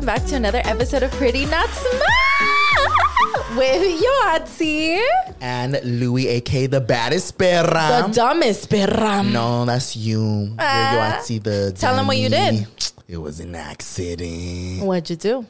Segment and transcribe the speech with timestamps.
[0.00, 2.02] welcome back to another episode of Pretty Not Smart
[3.58, 5.04] with Yoatzi,
[5.42, 8.06] And Louie, aka the baddest perra.
[8.06, 9.30] the dumbest perra.
[9.30, 10.54] no, that's you.
[10.58, 10.92] Ah.
[10.94, 12.66] You're Yoatzi, the Tell 'em what you did.
[13.08, 14.84] It was an accident.
[14.86, 15.46] What'd you do?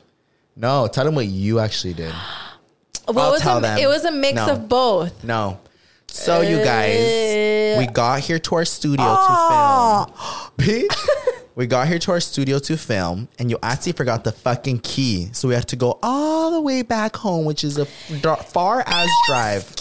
[0.57, 2.13] No, tell them what you actually did.
[3.07, 3.79] Well, I'll it was tell a, them.
[3.79, 4.49] It was a mix No.
[4.51, 5.23] of both.
[5.23, 5.61] No.
[6.09, 10.07] So you guys, we got here to our studio Oh.
[10.09, 10.89] to film.
[10.89, 10.97] Bitch.
[11.55, 15.31] We got here to our studio to film, and you actually forgot the fucking key.
[15.33, 19.09] So we had to go all the way back home, which is a far as
[19.27, 19.75] drive.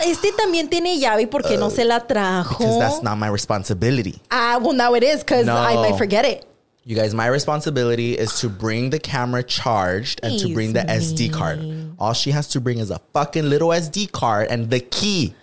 [0.00, 2.58] Este también tiene llave porque no se la trajo.
[2.58, 4.20] Because that's not my responsibility.
[4.30, 6.44] Ah, well, now it is because I might forget it.
[6.84, 11.30] You guys, my responsibility is to bring the camera charged and to bring the SD
[11.30, 11.60] card.
[11.98, 15.34] All she has to bring is a fucking little SD card and the key.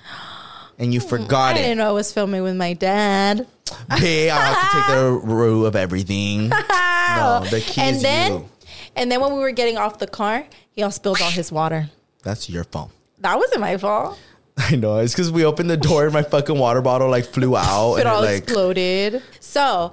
[0.77, 1.25] And you forgot it.
[1.25, 3.47] I forgot didn't know I was filming with my dad.
[3.91, 6.49] Hey, I have to take the rule of everything.
[6.49, 8.49] No, the key and is then, you.
[8.95, 11.89] and then when we were getting off the car, he all spilled all his water.
[12.23, 12.91] That's your fault.
[13.19, 14.19] That wasn't my fault.
[14.57, 14.99] I know.
[14.99, 17.95] It's because we opened the door and my fucking water bottle like flew out.
[17.95, 19.21] It and all it, like, exploded.
[19.39, 19.91] So,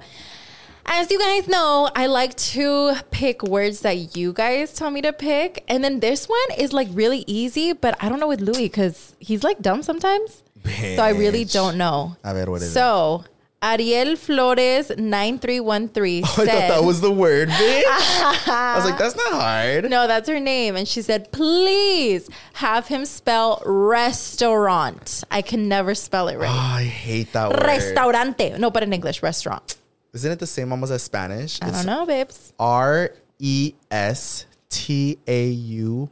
[0.85, 5.13] as you guys know, I like to pick words that you guys tell me to
[5.13, 5.63] pick.
[5.67, 9.15] And then this one is like really easy, but I don't know with Louie because
[9.19, 10.43] he's like dumb sometimes.
[10.65, 12.15] So I really don't know.
[12.23, 12.71] A ver, what is it?
[12.71, 13.25] So,
[13.61, 17.83] Ariel Flores 9313 I said, thought that was the word, bitch.
[17.87, 19.89] I was like, that's not hard.
[19.89, 20.75] No, that's her name.
[20.75, 25.23] And she said, please have him spell restaurant.
[25.31, 26.49] I can never spell it Oh, right.
[26.49, 27.63] I hate that word.
[27.63, 28.57] Restaurante.
[28.59, 29.77] No, but in English, restaurant.
[30.13, 31.59] Isn't it the same almost as Spanish?
[31.61, 32.53] I don't know, babes.
[32.59, 36.09] R E S T A U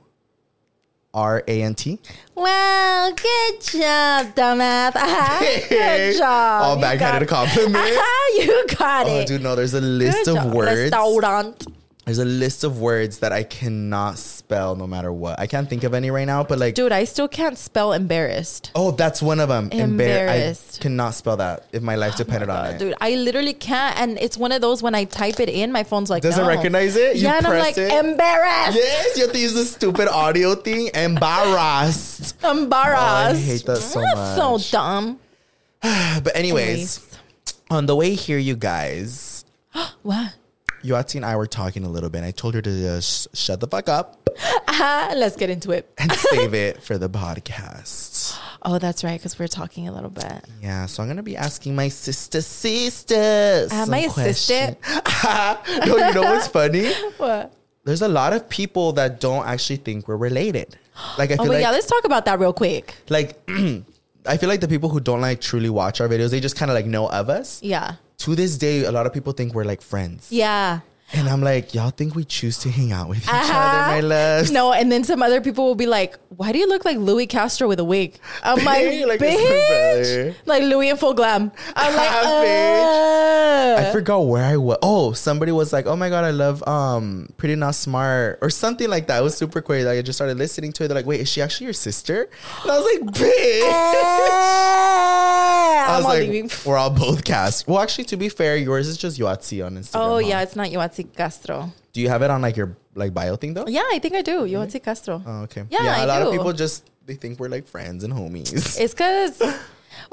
[1.13, 1.99] R A N T.
[2.35, 4.95] Well, good job, dumbass.
[4.95, 5.61] Uh-huh.
[5.69, 6.63] Good job.
[6.63, 7.75] All backhanded got- compliment.
[7.75, 9.09] Uh-huh, you got it.
[9.11, 9.27] Oh, it.
[9.27, 9.55] dude, no.
[9.55, 10.91] There's a list of words.
[10.91, 11.67] Restaurant.
[12.11, 15.39] There's a list of words that I cannot spell no matter what.
[15.39, 18.69] I can't think of any right now, but like, Dude, I still can't spell embarrassed.
[18.75, 19.69] oh, that's one of them.
[19.69, 20.79] Embar- Embarrassed.
[20.81, 22.79] I cannot spell that if my life oh depended on it.
[22.79, 23.97] Dude, I literally can't.
[23.97, 26.49] And it's one of those when I type it in, my phone's like, Doesn't no.
[26.49, 27.15] recognize it?
[27.15, 27.89] You yeah, and I'm like, it?
[27.93, 28.75] embarrassed.
[28.75, 30.89] Yes, you have to use the stupid audio thing.
[30.93, 32.35] Embarrassed.
[32.43, 32.99] Embarrassed.
[32.99, 34.59] Oh, I hate that so That's much.
[34.67, 35.17] so dumb.
[35.81, 37.07] But anyways,
[37.69, 39.45] on the way here, you guys,
[40.03, 40.33] What?
[40.83, 42.19] Yoatzi and I were talking a little bit.
[42.19, 44.17] and I told her to just shut the fuck up
[44.67, 45.91] Ah, let's get into it.
[45.97, 48.37] and save it for the podcast.
[48.63, 50.45] Oh, that's right, because we're talking a little bit.
[50.61, 53.71] Yeah, so I'm gonna be asking my sister sisters.
[53.71, 54.75] Uh, my questions.
[55.23, 56.91] no, you know what's funny?
[57.17, 57.53] What?
[57.83, 60.77] There's a lot of people that don't actually think we're related.
[61.17, 62.95] Like I Oh, feel but like yeah, let's talk about that real quick.
[63.09, 63.39] like
[64.25, 66.69] I feel like the people who don't like truly watch our videos, they just kind
[66.69, 67.61] of like know of us.
[67.63, 67.95] Yeah.
[68.21, 70.27] To this day, a lot of people think we're like friends.
[70.29, 70.81] Yeah.
[71.13, 73.53] And I'm like, y'all think we choose to hang out with each Uh-huh.
[73.53, 74.49] other, my love?
[74.49, 77.27] No, and then some other people will be like, "Why do you look like Louie
[77.27, 82.09] Castro with a wig?" I'm like, Like "Bitch, like Louie in full glam." I'm like,
[82.45, 83.77] Bitch.
[83.77, 83.81] uh.
[83.87, 84.77] I forgot where I was.
[84.81, 88.89] Oh, somebody was like, "Oh my god, I love um Pretty Not Smart" or something
[88.89, 89.19] like that.
[89.19, 89.85] It was super crazy.
[89.85, 90.87] Like I just started listening to it.
[90.87, 92.29] They're like, "Wait, is she actually your sister?"
[92.63, 93.61] And I was like, "Bitch."
[94.71, 98.87] I I'm was all like, "We're all both cast." Well, actually, to be fair, yours
[98.87, 99.91] is just Yoatzi on Instagram.
[99.95, 100.17] Oh huh?
[100.19, 100.71] yeah, it's not
[101.03, 101.71] Castro.
[101.93, 103.67] Do you have it on like your like bio thing though?
[103.67, 104.41] Yeah, I think I do.
[104.41, 105.21] Yoatzi Castro.
[105.25, 105.63] Oh, okay.
[105.69, 108.77] Yeah, a I lot of people just they think we're like friends and homies.
[108.79, 109.41] It's because,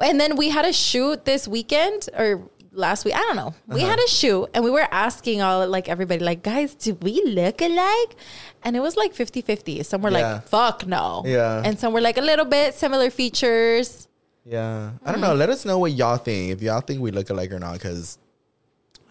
[0.03, 3.15] and then we had a shoot this weekend or last week.
[3.15, 3.55] I don't know.
[3.67, 3.91] We Uh-huh.
[3.91, 7.61] had a shoot and we were asking all like everybody, like, guys, do we look
[7.61, 8.17] alike?
[8.63, 9.83] And it was like 50 50.
[9.83, 10.35] Some were Yeah.
[10.35, 11.23] like, fuck no.
[11.27, 11.63] Yeah.
[11.65, 14.09] And some were like a little bit similar features.
[14.45, 14.93] Yeah.
[15.05, 15.35] I don't know.
[15.35, 16.53] Let us know what y'all think.
[16.53, 18.19] If y'all think we look alike or not, because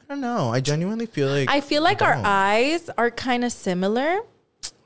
[0.10, 0.50] I don't know.
[0.50, 4.20] I genuinely feel like I feel like we our eyes are kind of similar,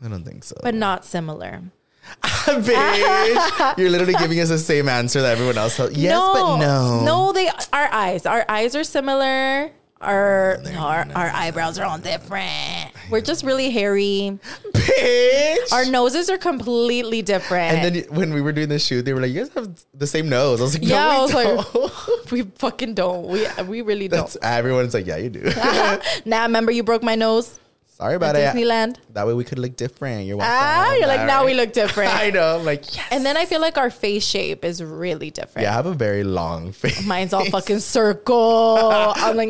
[0.04, 0.56] I don't think so.
[0.64, 1.62] but not similar.
[2.24, 5.78] Bitch, you're literally giving us the same answer that everyone else.
[5.78, 5.94] Has.
[5.94, 7.03] Yes, but no.
[7.06, 8.26] No, they our eyes.
[8.26, 9.72] Our eyes are similar.
[10.02, 12.92] Our no, our, our eyebrows are all different.
[13.12, 14.40] We're just really hairy.
[14.74, 15.72] bitch.
[15.72, 17.78] Our noses are completely different.
[17.78, 20.08] and then when we were doing the shoot, they were like, "You guys have the
[20.08, 23.28] same nose." I was like, "No, Yeah, we I was like- don't." we fucking don't.
[23.28, 24.44] We we really That's don't.
[24.44, 25.44] everyone's like, "Yeah, you do."
[26.26, 27.59] now remember you broke my nose
[28.02, 28.40] Sorry about it.
[28.56, 28.98] Disneyland.
[29.14, 30.26] That way we could look different.
[30.26, 30.56] You're welcome.
[30.58, 32.12] Ah, you're like now we look different.
[32.12, 32.58] I know.
[32.58, 33.06] I'm like, yes.
[33.12, 35.66] And then I feel like our face shape is really different.
[35.66, 37.06] yeah, I have a very long face.
[37.06, 38.90] Mine's all fucking circle.
[39.16, 39.50] I'm like.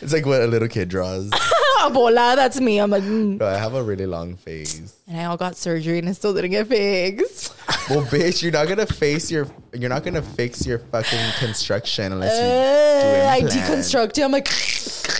[0.00, 1.28] It's like what a little kid draws.
[1.92, 2.32] bola.
[2.36, 2.78] That's me.
[2.78, 3.38] I'm like, mm.
[3.38, 4.96] No, I have a really long face.
[5.06, 7.52] and I all got surgery and I still didn't get fixed.
[7.90, 9.46] Well, bitch, you're not gonna face your.
[9.74, 13.92] You're not gonna fix your fucking construction unless you Uh, I do implants.
[13.92, 14.22] deconstruct it.
[14.24, 14.48] I'm like,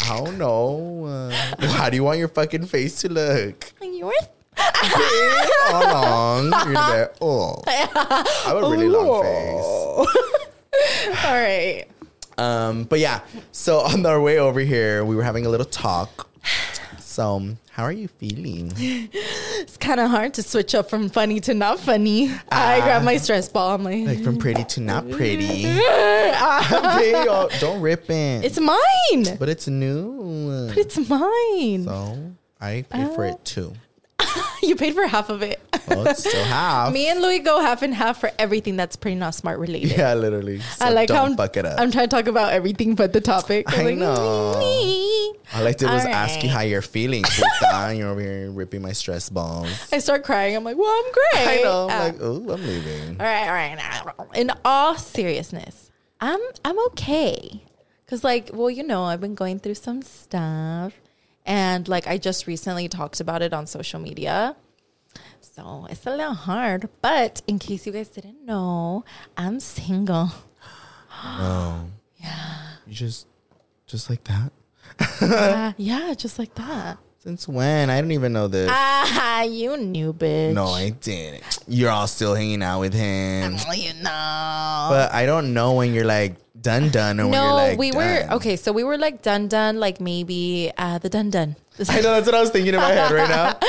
[0.08, 1.04] I don't know.
[1.04, 3.72] Uh, how do you want your fucking face to look?
[3.82, 4.14] Yours?
[4.56, 6.44] How long?
[6.44, 9.64] You're like, oh, I have a really long face.
[11.24, 11.86] All right.
[12.38, 13.20] Um, but yeah,
[13.50, 16.28] so on our way over here, we were having a little talk.
[17.16, 18.74] So, um, how are you feeling?
[19.58, 22.28] It's kind of hard to switch up from funny to not funny.
[22.50, 22.84] I ah.
[22.84, 23.74] grab my stress ball.
[23.74, 25.62] I'm like, Like from pretty to not pretty.
[27.58, 28.44] Don't rip it.
[28.44, 29.38] it's mine.
[29.38, 30.68] but it's new.
[30.68, 31.84] But it's mine.
[31.84, 33.72] So I pay for it uh, too.
[34.62, 35.58] you paid for half of it.
[35.88, 36.92] Well, it's still half.
[36.92, 39.96] Me and Louie go half and half for everything that's pretty not smart related.
[39.96, 40.60] yeah, literally.
[40.60, 41.80] So I like don't how I'm, fuck it up.
[41.80, 43.64] I'm trying to talk about everything but the topic.
[43.72, 44.60] I'm I like, know.
[45.44, 47.24] "Me." I like to just All ask you how you're feeling.
[47.96, 49.70] You're over here ripping my stress balls.
[49.92, 50.56] I start crying.
[50.56, 51.48] I'm like, well, I'm great.
[51.48, 51.88] I know.
[51.88, 53.20] I'm Uh, like, oh, I'm leaving.
[53.20, 54.16] all right, all right.
[54.34, 55.90] In all seriousness,
[56.20, 57.62] I'm I'm okay.
[58.08, 60.92] Cause like, well, you know, I've been going through some stuff,
[61.44, 64.54] and like, I just recently talked about it on social media.
[65.40, 69.04] So it's a little hard, but in case you guys didn't know,
[69.36, 70.30] I'm single.
[71.18, 71.86] Oh.
[72.18, 72.56] Yeah.
[72.86, 73.26] You just,
[73.86, 74.52] just like that?
[75.00, 76.98] Uh, yeah, just like that.
[77.18, 77.90] Since when?
[77.90, 78.70] I didn't even know this.
[78.72, 80.52] Ah, you knew, bitch.
[80.54, 81.42] no, I didn't.
[81.66, 83.56] You're all still hanging out with him.
[83.66, 84.86] Well, you know.
[84.90, 87.90] But I don't know when you're like done done or when you're no, like we
[87.92, 88.54] were okay.
[88.56, 91.56] So we were like done, done, like maybe uh, the done, done.
[91.88, 93.58] I know that's what I was thinking in my head right now.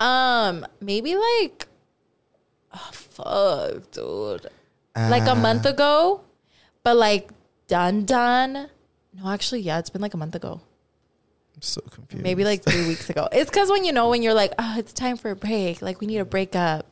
[0.00, 1.68] Um, maybe like,
[2.74, 4.46] oh, fuck, dude,
[4.96, 6.22] like a Uh, month ago,
[6.82, 7.30] but like
[7.68, 8.68] done, done.
[9.14, 10.60] No, actually, yeah, it's been like a month ago.
[11.54, 12.22] I'm so confused.
[12.22, 13.28] Maybe like three weeks ago.
[13.32, 15.82] It's because when you know when you're like, oh, it's time for a break.
[15.82, 16.86] Like we need to break up,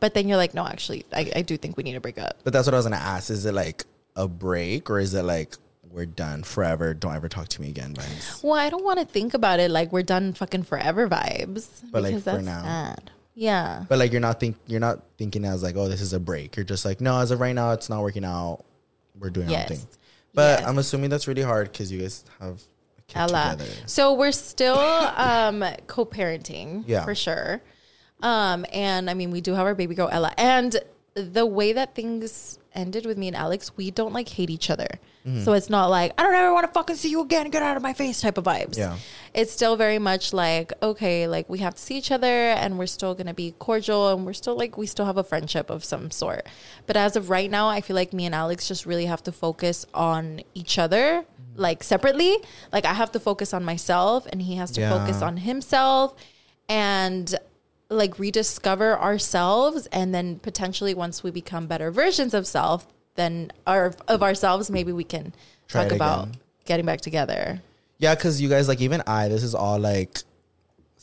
[0.00, 2.38] but then you're like, no, actually, I, I do think we need to break up.
[2.44, 3.30] But that's what I was gonna ask.
[3.30, 3.84] Is it like
[4.16, 5.54] a break or is it like
[5.88, 6.94] we're done forever?
[6.94, 8.42] Don't ever talk to me again, vibes.
[8.42, 11.68] Well, I don't want to think about it like we're done fucking forever vibes.
[11.92, 12.62] But, like, for that's now.
[12.62, 13.10] sad.
[13.34, 13.84] Yeah.
[13.88, 16.56] But like you're not think you're not thinking as like, oh, this is a break.
[16.56, 18.64] You're just like, no, as of right now, it's not working out.
[19.18, 19.68] We're doing our Yes.
[19.68, 19.80] thing.
[20.34, 20.68] But Yes.
[20.68, 22.54] I'm assuming that's really hard because you guys have
[22.98, 23.56] a kid Ella.
[23.58, 23.70] together.
[23.86, 27.04] So we're still um, co-parenting, Yeah.
[27.04, 27.60] for sure.
[28.22, 30.76] Um, and I mean, we do have our baby girl Ella, and
[31.14, 34.88] the way that things ended with me and Alex, we don't like hate each other.
[35.26, 35.44] Mm-hmm.
[35.44, 37.76] So it's not like I don't ever want to fucking see you again, get out
[37.76, 38.76] of my face type of vibes.
[38.76, 38.96] Yeah.
[39.34, 42.86] It's still very much like okay, like we have to see each other, and we're
[42.86, 46.10] still gonna be cordial, and we're still like we still have a friendship of some
[46.10, 46.46] sort.
[46.86, 49.32] But as of right now, I feel like me and Alex just really have to
[49.32, 51.24] focus on each other,
[51.54, 52.36] like separately.
[52.72, 54.98] Like I have to focus on myself, and he has to Yeah.
[54.98, 56.16] focus on himself,
[56.68, 57.34] and
[57.92, 63.94] like rediscover ourselves, and then potentially once we become better versions of self, then our
[64.08, 65.32] of ourselves, maybe we can
[65.68, 66.28] Try talk about
[66.64, 67.62] getting back together.
[67.98, 70.18] Yeah, because you guys like even I, this is all like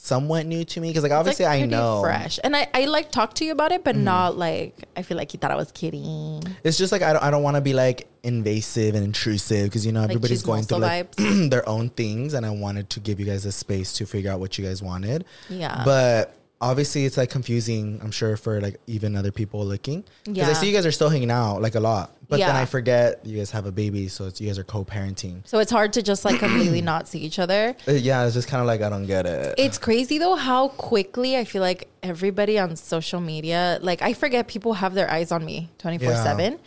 [0.01, 3.11] somewhat new to me because like obviously like, I know fresh, and I I like
[3.11, 4.03] talk to you about it, but mm.
[4.03, 6.43] not like I feel like you thought I was kidding.
[6.63, 9.85] it's just like I don't I don't want to be like invasive and intrusive because
[9.85, 13.25] you know everybody's going through like their own things and I wanted to give you
[13.25, 15.25] guys a space to figure out what you guys wanted.
[15.49, 15.83] Yeah.
[15.85, 20.03] But obviously it's like confusing, I'm sure for like even other people looking.
[20.25, 22.15] Because I see you guys are still hanging out like a lot.
[22.27, 25.47] But then I forget you guys have a baby, so it's, you guys are co-parenting.
[25.47, 27.75] So it's hard to just like completely not see each other.
[27.87, 29.55] Uh, Yeah, it's just kind of like I don't get it.
[29.57, 34.47] It's crazy though how quickly I feel like everybody on social media, like I forget
[34.47, 36.59] people have their eyes on me 24 7.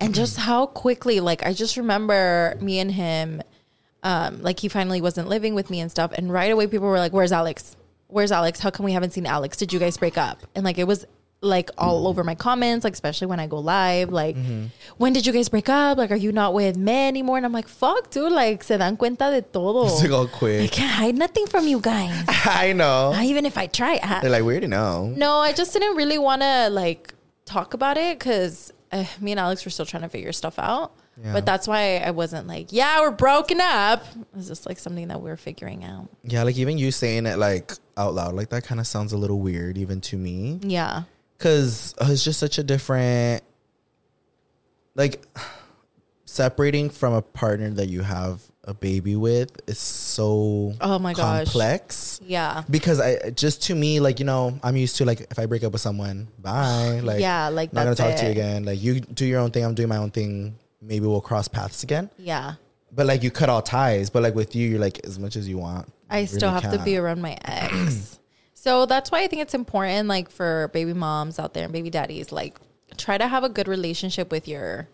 [0.00, 3.42] And just how quickly, like I just remember me and him,
[4.04, 6.12] um, like he finally wasn't living with me and stuff.
[6.12, 7.74] And right away people were like, Where's Alex?
[8.08, 8.60] Where's Alex?
[8.60, 9.56] How come we haven't seen Alex?
[9.56, 10.38] Did you guys break up?
[10.54, 11.04] And like it was
[11.40, 14.36] like all over my comments, like especially when I go live, like
[14.96, 15.96] when did you guys break up?
[15.98, 17.36] Like, are you not with me anymore?
[17.36, 19.86] And I'm like, fuck, dude, like se dan cuenta de todo.
[19.86, 22.24] It's like all I can't hide nothing from you guys.
[22.28, 23.12] I know.
[23.12, 24.00] Not even if I try.
[24.02, 25.12] I- They're like, we already know.
[25.16, 29.38] no, I just didn't really want to like talk about it because uh, me and
[29.38, 30.92] Alex were still trying to figure stuff out.
[31.22, 31.32] Yeah.
[31.32, 34.04] But that's why I wasn't like, yeah, we're broken up.
[34.14, 36.08] It was just like something that we were figuring out.
[36.22, 39.16] Yeah, like even you saying it like out loud, like that kind of sounds a
[39.16, 40.60] little weird even to me.
[40.62, 41.02] Yeah.
[41.38, 43.42] Cause uh, it's just such a different,
[44.94, 45.24] like,
[46.24, 51.44] separating from a partner that you have a baby with is so Oh my gosh.
[51.46, 52.20] complex.
[52.22, 52.62] Yeah.
[52.68, 55.64] Because I just to me, like you know, I'm used to like if I break
[55.64, 57.00] up with someone, bye.
[57.02, 58.64] Like Yeah, like, not gonna talk to you again.
[58.64, 60.54] Like you do your own thing, I'm doing my own thing.
[60.80, 62.10] Maybe we'll cross paths again.
[62.18, 62.54] Yeah.
[62.92, 64.10] But like you cut all ties.
[64.10, 65.92] But like with you, you're like as much as you want.
[66.10, 66.84] I you still really have to can't.
[66.84, 68.18] be around my ex.
[68.54, 71.90] so that's why I think it's important, like for baby moms out there and baby
[71.90, 72.58] daddies, like
[72.96, 74.88] try to have a good relationship with your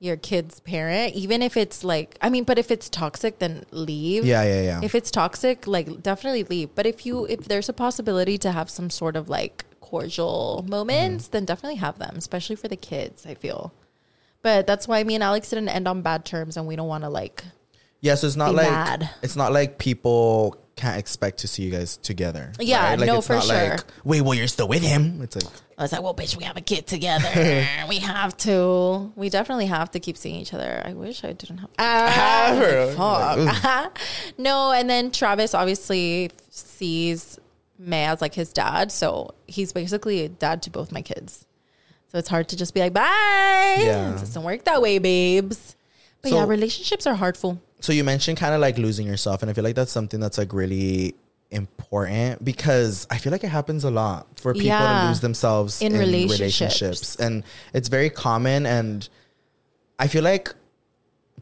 [0.00, 4.24] your kid's parent, even if it's like, I mean, but if it's toxic, then leave.
[4.24, 4.80] Yeah, yeah, yeah.
[4.80, 6.72] If it's toxic, like definitely leave.
[6.76, 11.24] But if you, if there's a possibility to have some sort of like cordial moments,
[11.24, 11.32] Mm-hmm.
[11.32, 13.72] then definitely have them, especially for the kids, I feel.
[14.48, 17.04] But that's why me and Alex didn't end on bad terms and we don't want
[17.04, 17.44] to like,
[18.00, 19.10] yeah, so it's not like mad.
[19.20, 22.52] it's not like people can't expect to see you guys together.
[22.58, 22.98] Yeah, right?
[22.98, 23.68] Like, no, it's for not sure.
[23.72, 25.20] Like, Wait, well, you're still with him.
[25.20, 25.44] It's like
[25.76, 27.28] I was like, well, bitch, we have a kid together.
[27.90, 29.12] we have to.
[29.16, 30.80] We definitely have to keep seeing each other.
[30.82, 31.70] I wish I didn't have.
[31.78, 32.94] Ah,
[33.60, 33.98] fuck.
[34.38, 37.38] no, and then Travis obviously sees
[37.78, 38.92] May as like his dad.
[38.92, 41.44] So he's basically a dad to both my kids.
[42.10, 43.76] So it's hard to just be like, bye.
[43.78, 44.14] Yeah.
[44.14, 45.76] It doesn't work that way, babes.
[46.22, 47.60] But So- yeah, relationships are hurtful.
[47.80, 50.36] so you mentioned kind of like losing yourself and i feel like that's something that's
[50.36, 51.14] like really
[51.52, 55.02] important because i feel like it happens a lot for people Yeah.
[55.02, 56.60] to lose themselves In in, relationships.
[56.60, 57.16] relationships.
[57.24, 59.08] and it's very common and
[59.98, 60.52] i feel like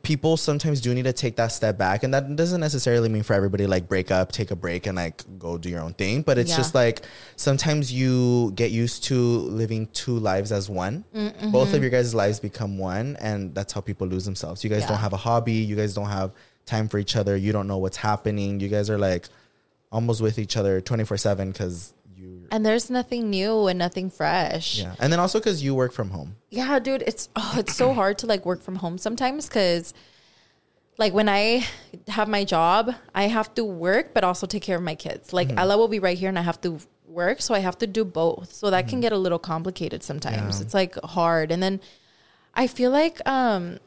[0.07, 3.35] people sometimes do need to take that step back and that doesn't necessarily mean for
[3.35, 6.39] everybody like break up take a break and like go do your own thing but
[6.39, 6.59] it's Yeah.
[6.59, 7.03] just like
[7.35, 9.17] sometimes you get used to
[9.63, 11.51] living two lives as one Mm-hmm.
[11.51, 14.83] both of your guys' lives become one and that's how people lose themselves you guys
[14.83, 14.91] Yeah.
[14.91, 16.31] don't have a hobby you guys don't have
[16.67, 19.25] time for each other you don't know what's happening you guys are like
[19.91, 21.95] almost with each other 24 7 because
[22.57, 24.79] And there's nothing new and nothing fresh.
[24.81, 27.93] yeah and then also because you work from home Yeah, dude, it's oh, it's so
[27.93, 29.93] hard to like work from home sometimes because
[30.97, 31.67] like when I
[32.09, 35.35] have my job, I have to work but also take care of my kids.
[35.39, 37.87] Like Ella will be right here and I have to work, so I have to
[37.87, 38.53] do both.
[38.55, 40.57] So that can get a little complicated sometimes.
[40.57, 40.63] Yeah.
[40.65, 41.53] It's like hard.
[41.53, 41.81] And then
[42.55, 43.79] I feel like um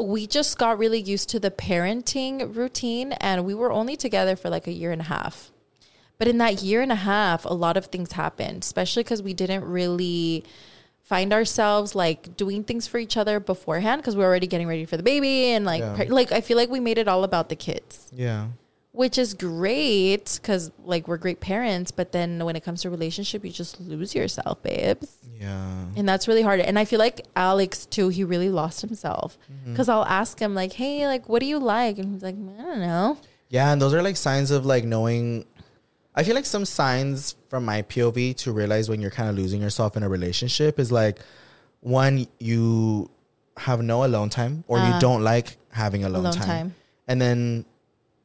[0.00, 4.48] we just got really used to the parenting routine and we were only together for
[4.48, 5.51] like a year and a half.
[6.18, 9.34] But in that year and a half, a lot of things happened, especially because we
[9.34, 10.44] didn't really
[11.02, 14.84] find ourselves like doing things for each other beforehand because we were already getting ready
[14.84, 16.04] for the baby and like Yeah.
[16.08, 18.46] like I feel like we made it all about the kids, yeah
[18.92, 21.90] which is great because like we're great parents.
[21.90, 25.16] But then when it comes to relationship, you just lose yourself, babes.
[25.40, 26.60] yeah And that's really hard.
[26.60, 29.38] And I feel like Alex too, he really lost himself.
[29.50, 29.72] Mm-hmm.
[29.72, 31.98] Because I'll ask him, like, hey, like, what do you like?
[31.98, 33.16] And he's like, I don't know.
[33.48, 35.46] Yeah, and those are like signs of like knowing.
[36.14, 39.60] I feel like some signs from my POV to realize when you're kind of losing
[39.62, 41.18] yourself in a relationship is like
[41.80, 43.10] one, you
[43.56, 44.94] have no alone time or Ah.
[44.94, 46.46] you don't like having alone, Alone time.
[46.46, 46.74] time.
[47.08, 47.64] And then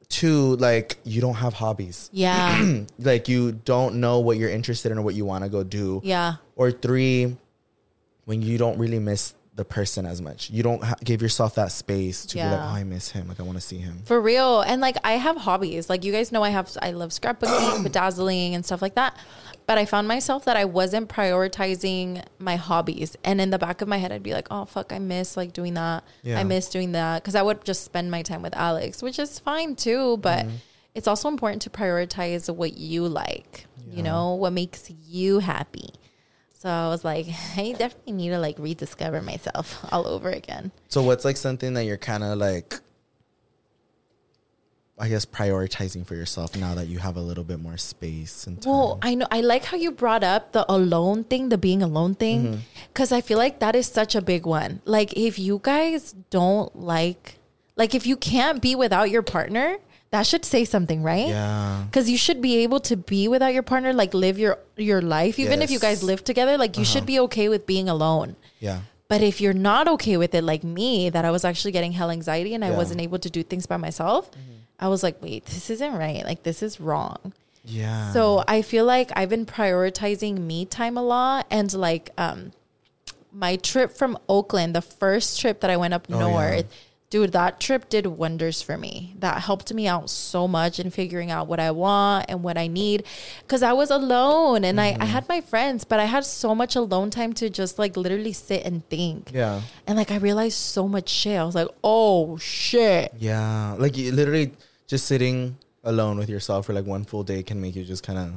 [0.09, 2.09] two, like you don't have hobbies.
[2.13, 2.83] Yeah.
[2.99, 6.01] like you don't know what you're interested in or what you want to go do.
[6.03, 6.35] yeah.
[6.55, 7.35] Or three,
[8.25, 10.51] when you don't really miss the person as much.
[10.51, 13.27] You don't ha- give yourself that space to be like, oh, I miss him.
[13.27, 14.03] Like I want to see him.
[14.05, 14.61] For real.
[14.61, 15.89] And like I have hobbies.
[15.89, 19.17] Like you guys know I have I love scrapbooking, bedazzling and stuff like that.
[19.65, 23.17] But I found myself that I wasn't prioritizing my hobbies.
[23.23, 25.53] And in the back of my head I'd be like, "Oh fuck, I miss like
[25.53, 26.03] doing that.
[26.21, 26.39] Yeah.
[26.39, 29.39] I miss doing that." Cuz I would just spend my time with Alex, which is
[29.39, 30.57] fine too, but mm-hmm.
[30.93, 33.65] it's also important to prioritize what you like.
[33.89, 35.93] You know, what makes you happy.
[36.59, 40.71] So I was like, I definitely need to like rediscover myself all over again.
[40.89, 42.79] So what's like something that you're kind of like
[44.99, 48.59] I guess prioritizing for yourself now that you have a little bit more space and
[48.59, 48.71] time.
[48.73, 52.15] Well, I know I like how you brought up the alone thing, the being alone
[52.15, 52.59] thing, Mm-hmm.
[52.91, 54.81] because I feel like that is such a big one.
[54.85, 57.35] Like, if you guys don't like,
[57.75, 59.77] like, if you can't be without your partner,
[60.11, 61.27] that should say something, right?
[61.27, 61.83] yeah.
[61.85, 65.37] Because you should be able to be without your partner, like live your your life,
[65.39, 65.87] even if you Uh-huh.
[65.89, 66.57] guys live together.
[66.57, 68.35] Like, you should be okay with being alone.
[68.59, 68.79] Yeah.
[69.09, 72.09] But if you're not okay with it, like me, that I was actually getting hell
[72.11, 72.71] anxiety and I Yeah.
[72.71, 72.77] Mm-hmm.
[72.77, 74.29] wasn't able to do things by myself,
[74.79, 76.23] I was like, wait, this isn't right.
[76.25, 77.33] Like, this is wrong.
[77.65, 78.13] Yeah.
[78.13, 82.51] So I feel like I've been prioritizing me time a lot and like um
[83.31, 86.86] my trip from Oakland, the first trip that I went up Oh, north, yeah.
[87.09, 89.15] Dude, that trip did wonders for me.
[89.19, 92.67] That helped me out so much in figuring out what I want and what I
[92.67, 93.05] need.
[93.47, 95.01] Cause I was alone and I, I Mm-hmm.
[95.03, 98.65] had my friends, but I had so much alone time to just like literally sit
[98.65, 99.31] and think.
[99.33, 99.61] yeah.
[99.87, 101.39] And like I realized so much shit.
[101.39, 103.13] I was like, oh shit.
[103.17, 103.75] Yeah.
[103.77, 104.51] Like you literally
[104.87, 108.19] just sitting alone with yourself for like one full day can make you just kind
[108.19, 108.33] of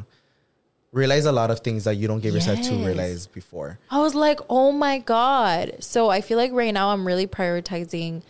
[0.93, 3.79] realize a lot of things that you don't give yourself to realize before.
[3.91, 5.77] I was like, oh my God.
[5.81, 8.23] So I feel like right now I'm really prioritizing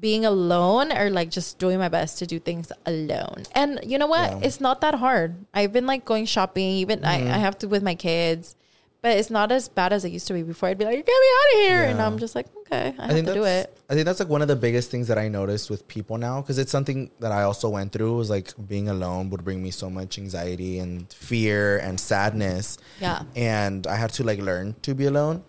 [0.00, 3.44] being alone or like just doing my best to do things alone.
[3.54, 4.30] And you know what?
[4.30, 4.40] Yeah.
[4.42, 5.46] It's not that hard.
[5.52, 7.30] I've been like going shopping, even I, Mm-hmm.
[7.34, 8.54] I have to with my kids,
[9.02, 10.68] but it's not as bad as it used to be before.
[10.68, 11.82] I'd be like, get me out of here.
[11.84, 13.76] And I'm just like, okay, I, I have think to do it.
[13.90, 16.40] I think that's like one of the biggest things that I noticed with people now
[16.40, 19.70] because it's something that I also went through was like being alone would bring me
[19.70, 22.78] so much anxiety and fear and sadness.
[23.00, 23.22] Yeah.
[23.34, 25.42] And I had to like learn to be alone.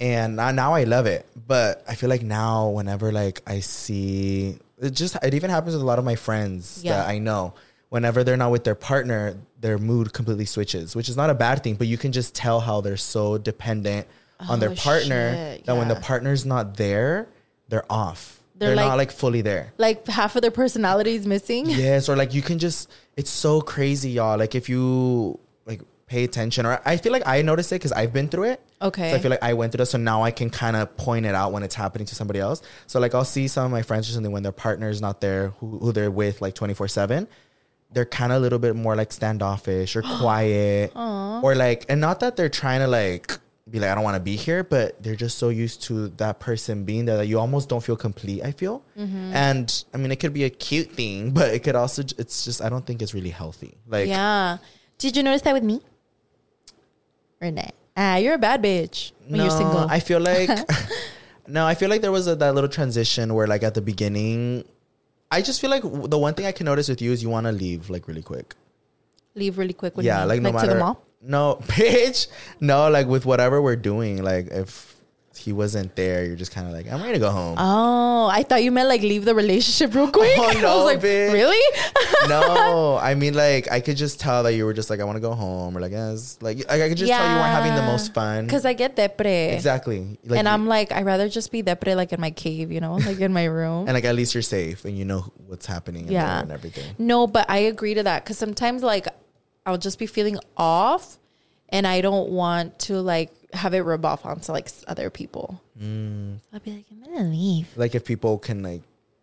[0.00, 1.26] And now, now I love it.
[1.46, 5.82] But I feel like now, whenever like I see it, just it even happens with
[5.82, 6.96] a lot of my friends Yeah.
[6.98, 7.54] that I know.
[7.90, 11.62] Whenever they're not with their partner, their mood completely switches, which is not a bad
[11.62, 11.76] thing.
[11.76, 14.06] But you can just tell how they're so dependent
[14.40, 17.28] on their Oh, partner shit, that when the partner's not there,
[17.68, 18.40] they're off.
[18.56, 19.72] They're They're, like- not like fully there.
[19.78, 21.66] Like half of their personality is missing.
[21.68, 24.38] yes, or like you can just it's so crazy, y'all.
[24.38, 28.12] Like if you like pay attention, or I feel like I noticed it because I've
[28.12, 28.60] been through it.
[28.82, 29.10] Okay.
[29.10, 31.26] So I feel like I went through this, so now I can kind of point
[31.26, 32.62] it out when it's happening to somebody else.
[32.86, 35.48] So like I'll see some of my friends or something when their partner's not there,
[35.60, 37.26] who, who they're with like twenty four seven.
[37.92, 42.20] They're kind of a little bit more like standoffish or quiet, or like, and not
[42.20, 43.38] that they're trying to like
[43.70, 46.38] be like I don't want to be here, but they're just so used to that
[46.38, 48.42] person being there that you almost don't feel complete.
[48.42, 49.32] I feel, mm-hmm.
[49.32, 52.60] and I mean it could be a cute thing, but it could also it's just
[52.60, 53.78] I don't think it's really healthy.
[53.86, 54.58] Like yeah.
[54.98, 55.80] Did you notice that with me?
[57.40, 57.74] Or not?
[57.96, 59.78] Ah, you're a bad bitch when you're single.
[59.78, 60.50] I feel like
[61.46, 64.64] no, I feel like there was a, that little transition where like at the beginning,
[65.30, 67.46] I just feel like the one thing I can notice with you is you want
[67.46, 68.54] to leave like really quick.
[69.34, 69.94] Leave really quick.
[69.98, 70.28] Yeah, mean?
[70.28, 71.04] like no to matter the mall.
[71.22, 72.28] no, bitch,
[72.60, 74.93] no, like with whatever we're doing, like if
[75.36, 77.56] he wasn't there, you're just kind of like I'm ready to go home.
[77.58, 80.36] Oh, I thought you meant like leave the relationship real quick.
[80.38, 81.32] Oh, I no, was like, bitch.
[81.32, 81.78] really?
[82.28, 85.16] no, I mean like I could just tell that you were just like I want
[85.16, 87.74] to go home or like yes, like like, I could just tell you weren't having
[87.74, 88.46] the most fun.
[88.46, 89.52] Because I get depre.
[89.52, 92.80] exactly, like, and I'm like, I'd rather just be depre like in my cave, you
[92.80, 93.84] know, like in my room.
[93.88, 96.10] and like at least you're safe and you know what's happening.
[96.10, 96.40] Yeah.
[96.40, 96.94] and everything.
[96.98, 99.08] No, but I agree to that because sometimes like
[99.66, 101.18] I'll just be feeling off,
[101.70, 105.60] and I don't want to like have it rub off onto like other people.
[105.80, 106.38] Mm.
[106.52, 107.68] I'll be like, I'm gonna leave.
[107.76, 108.82] like if people can like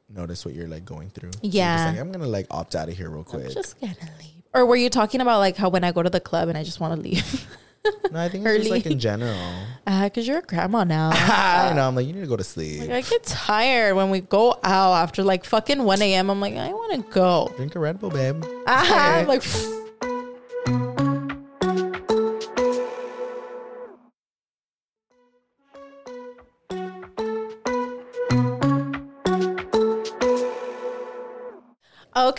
[0.09, 1.31] notice what you're like going through.
[1.33, 1.91] So Yeah.
[1.91, 3.51] like, I'm gonna like opt out of here real I'm quick.
[3.53, 4.27] just gonna leave.
[4.53, 6.63] Or were you talking about like how when I go to the club and I
[6.63, 7.47] just want to leave?
[8.11, 9.38] no, I think it's just like in general.
[9.88, 11.11] Uh, cause you're a grandma now.
[11.13, 11.88] I know.
[11.88, 12.81] I'm like, you need to go to sleep.
[12.81, 16.29] Like, I get tired when we go out after like fucking 1 a.m.
[16.29, 17.50] I'm like, I want to go.
[17.55, 18.44] Drink a Red Bull, babe.
[18.67, 19.41] Ah, I'm like,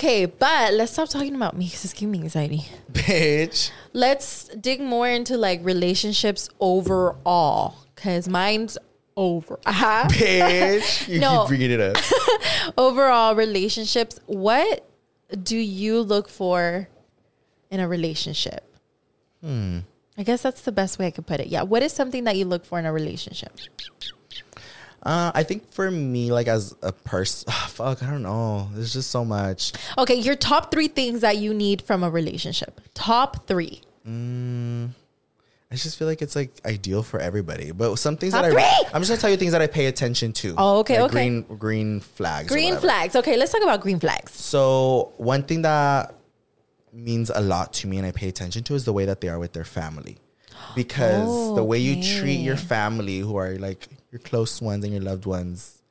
[0.02, 2.66] okay, but let's stop talking about me because it's giving me anxiety.
[2.92, 3.70] Bitch.
[3.92, 8.76] Let's dig more into like relationships overall because mine's
[9.16, 9.60] over.
[9.64, 10.04] Uh-huh.
[10.08, 11.06] Bitch.
[11.12, 11.40] You No.
[11.42, 11.96] keep bringing it up.
[12.78, 14.88] overall relationships what
[15.42, 16.88] do you look for
[17.70, 18.64] in a relationship
[19.42, 19.80] Hmm.
[20.16, 22.36] i guess that's the best way i could put it yeah what is something that
[22.36, 23.52] you look for in a relationship
[25.02, 28.68] Uh, I think for me, like as a person, fuck, I don't know.
[28.72, 29.72] There's just so much.
[29.98, 33.82] okay your top three things that you need from a relationship top three
[35.72, 37.70] I just feel like it's like ideal for everybody.
[37.72, 38.90] But some things Top that I, three!
[38.92, 40.54] I'm just gonna tell you things that I pay attention to.
[40.58, 41.28] Oh, okay, Like okay.
[41.30, 42.48] Green, green flags.
[42.48, 46.14] green flags okay let's talk about green flags So one thing that
[46.92, 49.28] means a lot to me and I pay attention to is the way that they
[49.28, 50.18] are with their family.
[50.75, 55.03] Because the way you treat your family, who are like your close ones and your
[55.03, 55.83] loved ones,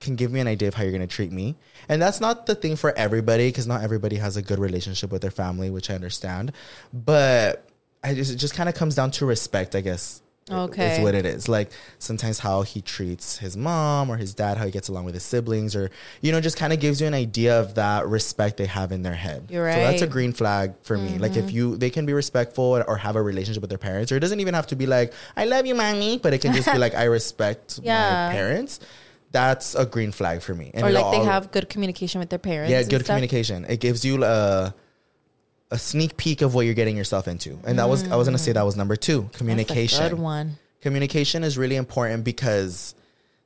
[0.00, 1.56] can give me an idea of how you're gonna treat me.
[1.88, 5.22] And that's not the thing for everybody, because not everybody has a good relationship with
[5.22, 6.52] their family, which I understand.
[6.92, 7.68] But
[8.04, 10.22] I just it just kind of comes down to respect, I guess.
[10.48, 10.98] Okay.
[10.98, 11.48] Is what it is.
[11.48, 15.14] Like sometimes how he treats his mom or his dad, how he gets along with
[15.14, 18.56] his siblings, or you know, just kind of gives you an idea of that respect
[18.56, 19.48] they have in their head.
[19.50, 21.18] You're So that's a green flag for me.
[21.18, 21.56] Like if mm-hmm.
[21.56, 24.38] you they can be respectful or have a relationship with their parents, or it doesn't
[24.38, 26.94] even have to be like, I love you, mommy, but it can just be like
[26.94, 28.28] I respect Yeah.
[28.28, 28.78] my parents.
[29.32, 30.70] That's a green flag for me.
[30.72, 33.06] And or like they all- have good communication with their parents yeah, good stuff?
[33.06, 33.64] communication.
[33.68, 34.72] It gives you a
[35.70, 37.58] a sneak peek of what you're getting yourself into.
[37.64, 40.08] And that was I was gonna say that was number two, That's a communication.
[40.08, 40.58] good one.
[40.80, 42.94] Communication is really important because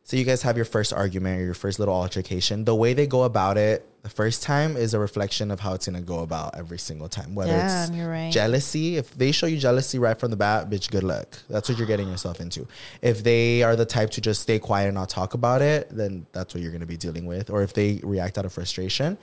[0.05, 2.65] so you guys have your first argument or your first little altercation.
[2.65, 5.85] The way they go about it the first time is a reflection of how it's
[5.85, 8.33] to go about every single time whether Damn, it's you're right.
[8.33, 8.97] jealousy.
[8.97, 11.39] If they show you jealousy right from the bat bitch good luck.
[11.49, 12.67] That's what you're getting yourself into.
[13.03, 16.27] If they are the type to just stay quiet and not talk about it then
[16.33, 17.49] that's what you're to be dealing with.
[17.51, 19.17] Or if they react out of frustration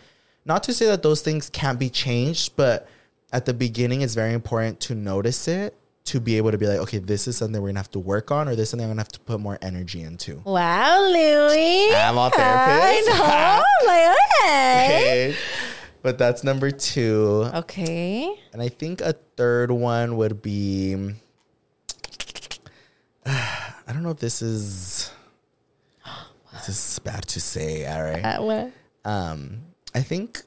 [0.48, 2.88] not to say that those things can't be changed but
[3.32, 6.80] at the beginning it's very important to notice it to be able to be like
[6.80, 8.92] okay this is something we're gonna have to work on or this is something i'm
[8.92, 10.42] gonna have to put more energy into.
[10.46, 11.94] Wow louie.
[11.94, 13.10] I'm all therapist.
[13.12, 15.32] i know like okay.
[15.32, 15.38] Okay.
[16.02, 17.50] but that's number two.
[17.54, 18.34] Okay.
[18.54, 20.96] And i think a third one would be
[23.26, 25.12] i don't know if this is
[26.54, 28.72] this is bad to say all right uh, what
[29.04, 29.60] um
[29.98, 30.42] i think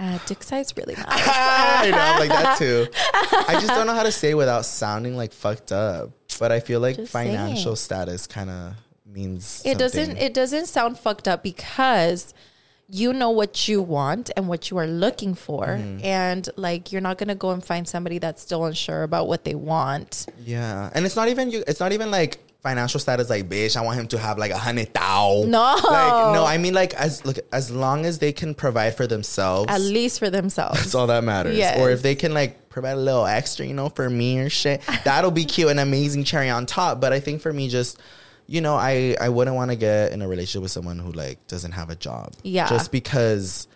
[0.00, 2.86] uh, dick size really matters I know, like that too.
[3.48, 6.10] I just don't know how to say it without sounding like fucked up.
[6.38, 11.00] But I feel like Just financial status kind of means it doesn't it doesn't sound
[11.00, 12.32] fucked up because
[12.88, 16.04] you know what you want and what you are looking for Mm-hmm.
[16.04, 19.42] and like you're not going to go and find somebody that's still unsure about what
[19.44, 21.64] they want Yeah, and it's not even you.
[21.66, 23.30] It's not even like financial status.
[23.30, 25.44] Like, bitch, I want him to have like a hundred thou.
[25.46, 25.60] No.
[25.74, 26.44] like no.
[26.44, 30.18] I mean, like as look as long as they can provide for themselves, at least
[30.18, 31.56] for themselves that's all that matters.
[31.56, 31.78] Yes.
[31.78, 34.82] Or if they can like provide a little extra, you know, for me or shit,
[35.04, 37.00] that'll be cute, and amazing cherry on top.
[37.00, 38.00] But I think for me, just
[38.46, 41.46] you know, I I wouldn't want to get in a relationship with someone who like
[41.46, 42.34] doesn't have a job.
[42.42, 42.68] Yeah.
[42.68, 43.68] just because.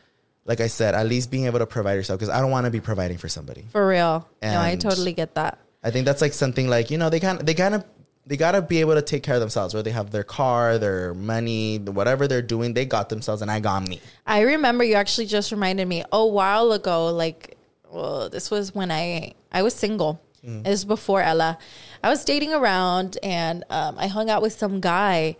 [0.44, 2.70] Like I said, at least being able to provide yourself because I don't want to
[2.72, 3.64] be providing for somebody.
[3.70, 7.10] for real no i totally get that I think that's like something like you know
[7.10, 7.84] they kind they kind of
[8.26, 9.74] they gotta be able to take care of themselves.
[9.74, 13.60] Where they have their car, their money, whatever they're doing, they got themselves, and I
[13.60, 14.00] got me.
[14.26, 17.56] I remember you actually just reminded me a while ago, like,
[17.90, 20.20] well, this was when I I was single.
[20.44, 20.64] Mm.
[20.64, 21.58] This was before Ella.
[22.02, 25.36] I was dating around and um, I hung out with some guy,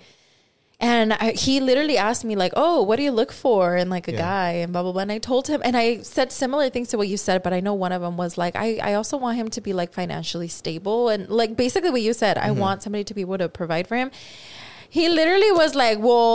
[0.83, 4.09] and I, he literally asked me like, "Oh, what do you look for in like
[4.09, 4.19] a Yeah.
[4.19, 5.03] guy?" and blah blah blah.
[5.03, 7.61] And I told him, and I said similar things to what you said, but I
[7.61, 10.49] know one of them was like, I I also want him to be like financially
[10.49, 12.37] stable and like basically what you said.
[12.37, 12.59] I Mm-hmm.
[12.61, 14.11] want somebody to be able to provide for him.
[14.91, 16.35] He literally was like, "Well."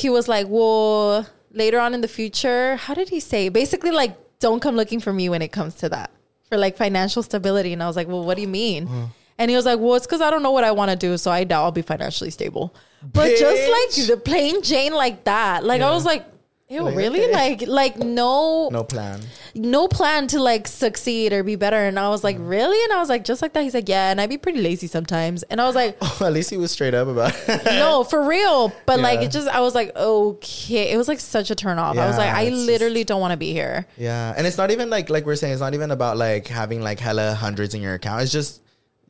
[0.00, 3.48] he was like, well, later on in the future, how did he say?
[3.48, 6.10] Basically, like, don't come looking for me when it comes to that
[6.48, 7.72] for like financial stability.
[7.72, 8.84] And I was like, well, what do you mean?
[8.88, 9.06] Uh-huh.
[9.38, 11.16] And he was like, well, it's because I don't know what I want to do,
[11.16, 12.74] so I doubt I'll be financially stable.
[13.02, 16.24] But just like the plain Jane like that, like I was like,
[16.68, 17.24] ew, Like, really?
[17.26, 17.32] okay.
[17.32, 19.20] Like, like no, No plan.
[19.54, 21.76] no plan to like succeed or be better.
[21.76, 22.46] And I was like, mm.
[22.48, 22.82] really?
[22.84, 23.62] And I was like, just like that.
[23.62, 24.10] He's like, yeah.
[24.10, 25.44] And I'd be pretty lazy sometimes.
[25.44, 27.64] And I was like, oh, At least he was straight up about it.
[27.64, 28.70] no, for real.
[28.84, 30.90] But like, it just, I was like, okay.
[30.92, 31.96] It was like such a turn off.
[31.96, 33.86] I was like, I it's just- literally don't want to be here.
[33.96, 35.52] yeah, and it's not even like like we're saying.
[35.54, 38.22] It's not even about like having like hella hundreds in your account.
[38.22, 38.60] It's just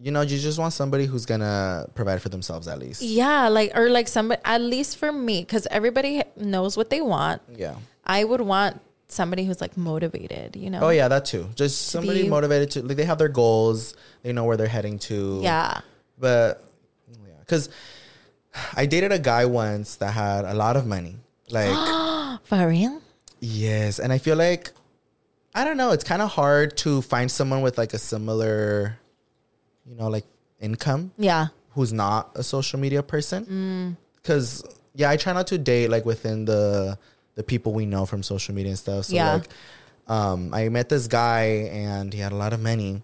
[0.00, 3.02] you know you just want somebody who's gonna provide for themselves at least.
[3.02, 3.48] Yeah.
[3.48, 7.42] Like, or like somebody, at least for me, because everybody knows what they want.
[7.54, 7.76] Yeah.
[8.06, 10.80] I would want somebody who's like motivated, you know?
[10.82, 11.48] Oh yeah, that too.
[11.54, 13.94] Just somebody be- motivated to like they have their goals.
[14.22, 15.40] They know where they're heading to.
[15.42, 15.80] Yeah.
[16.18, 16.62] but
[17.10, 17.68] yeah, because
[18.74, 21.16] I dated a guy once that had a lot of money.
[21.50, 23.00] Like For real?
[23.40, 24.70] yes, and I feel like
[25.54, 25.90] I don't know.
[25.92, 28.98] It's kind of hard to find someone with like a similar,
[29.88, 30.24] you know, like
[30.60, 31.48] income Yeah.
[31.70, 33.08] who's not a social media Mm.
[33.08, 33.96] person.
[34.22, 34.62] Because
[34.94, 36.98] yeah, I try not to date like within the
[37.36, 39.04] the people we know from social media and stuff.
[39.06, 39.34] So Yeah.
[39.34, 39.48] like,
[40.08, 43.00] um, I met this guy and he had a lot of money,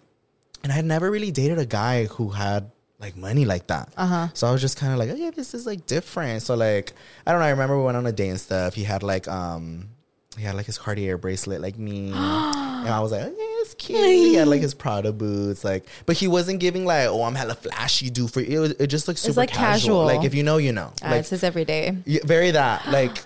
[0.64, 3.92] and I had never really dated a guy who had like money like that.
[3.96, 4.28] Uh-huh.
[4.34, 6.42] So I was just kind of like, oh yeah, this is like different.
[6.42, 6.92] So like,
[7.26, 7.46] I don't know.
[7.46, 8.74] I remember we went on a date and stuff.
[8.74, 9.90] He had like um.
[10.36, 13.74] He had like his Cartier bracelet, like me, and I was like, "Oh yeah, it's
[13.74, 17.34] cute." He had like his Prada boots, like, but he wasn't giving like, "Oh, I'm
[17.34, 20.04] hella flashy, dude." For it, was, it just looks super like casual.
[20.04, 20.04] casual.
[20.04, 20.92] Like if you know, you know.
[21.02, 21.96] Uh, like it's his everyday.
[22.04, 22.86] yeah, very that.
[22.94, 23.18] Like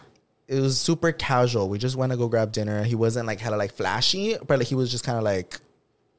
[0.47, 1.69] it was super casual.
[1.69, 2.83] We just went to go grab dinner.
[2.83, 5.61] He wasn't like hella like flashy, but like, he was just kind of like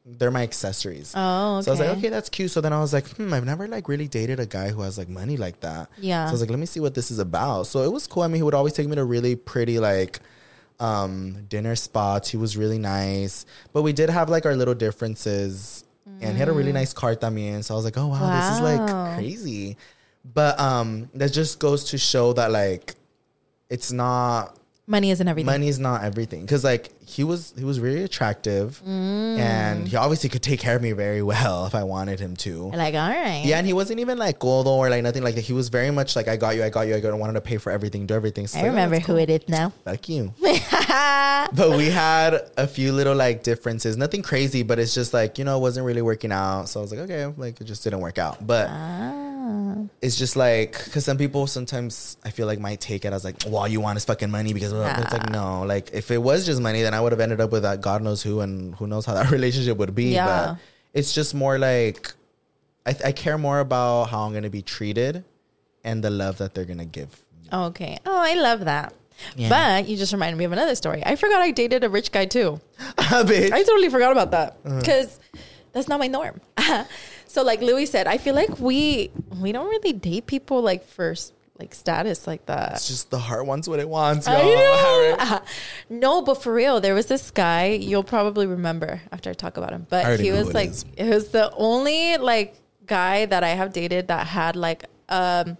[0.06, 1.14] they're my accessories.
[1.16, 1.66] Oh, okay.
[1.66, 2.52] So I was like, okay, that's cute.
[2.52, 4.98] So then I was like, hmm, I've never like really dated a guy who has
[4.98, 5.90] like money like that.
[5.98, 6.26] Yeah.
[6.26, 7.64] So I was like, let me see what this is about.
[7.68, 8.24] So it was cool.
[8.24, 10.20] I mean, he would always take me to really pretty like
[10.80, 12.30] um dinner spots.
[12.30, 13.46] He was really nice.
[13.74, 15.84] But we did have like our little differences.
[16.22, 17.64] And he had a really nice car también.
[17.64, 18.78] So I was like, oh wow, this is Mm.
[18.78, 19.78] Like crazy.
[20.26, 22.96] But um that just goes to show that like
[23.70, 24.59] it's not
[24.90, 25.46] Money isn't everything.
[25.46, 29.38] money is not everything because like he was he was really attractive Mm.
[29.38, 32.72] and he obviously could take care of me very well if i wanted him to
[32.72, 33.44] Like, all right.
[33.46, 35.92] yeah and he wasn't even like goldo or like nothing like that he was very
[35.92, 38.08] much like i got you i got you i got wanted to pay for everything
[38.08, 39.22] do everything So I like, oh, remember that's who cool.
[39.22, 39.72] it is now.
[39.86, 45.14] fuck you but we had a few little like differences nothing crazy but it's just
[45.14, 47.66] like you know it wasn't really working out so i was like okay like it
[47.66, 49.29] just didn't work out but Ah.
[50.02, 53.36] It's just like because some people sometimes I feel like might take it as like,
[53.48, 55.04] well, you want is fucking money because blah, blah, blah.
[55.04, 57.52] it's like no, like if it was just money, then I would have ended up
[57.52, 60.14] with that God knows who and who knows how that relationship would be.
[60.14, 60.26] Yeah.
[60.56, 60.58] But
[60.94, 62.12] it's just more like
[62.86, 65.24] I, I care more about how I'm gonna be treated
[65.84, 67.10] and the love that they're gonna give.
[67.52, 67.98] Okay.
[68.06, 68.94] Oh, I love that.
[69.36, 69.50] Yeah.
[69.50, 71.04] But you just reminded me of another story.
[71.06, 72.62] I forgot I dated a rich guy too.
[72.98, 74.80] I totally forgot about that Uh-huh.
[74.80, 75.20] because
[75.74, 76.40] that's not my norm.
[77.30, 81.34] so, like Louie said, I feel like we we don't really date people like first
[81.60, 82.72] like status like that.
[82.74, 84.26] it's just the heart wants what it wants.
[84.26, 84.44] Y'all.
[85.18, 85.42] know.
[85.90, 89.72] no, but for real, there was this guy you'll probably remember after I talk about
[89.74, 89.86] him.
[89.88, 90.86] But he was it like, is.
[90.98, 92.56] it was the only like
[92.88, 95.58] guy that I have dated that had like um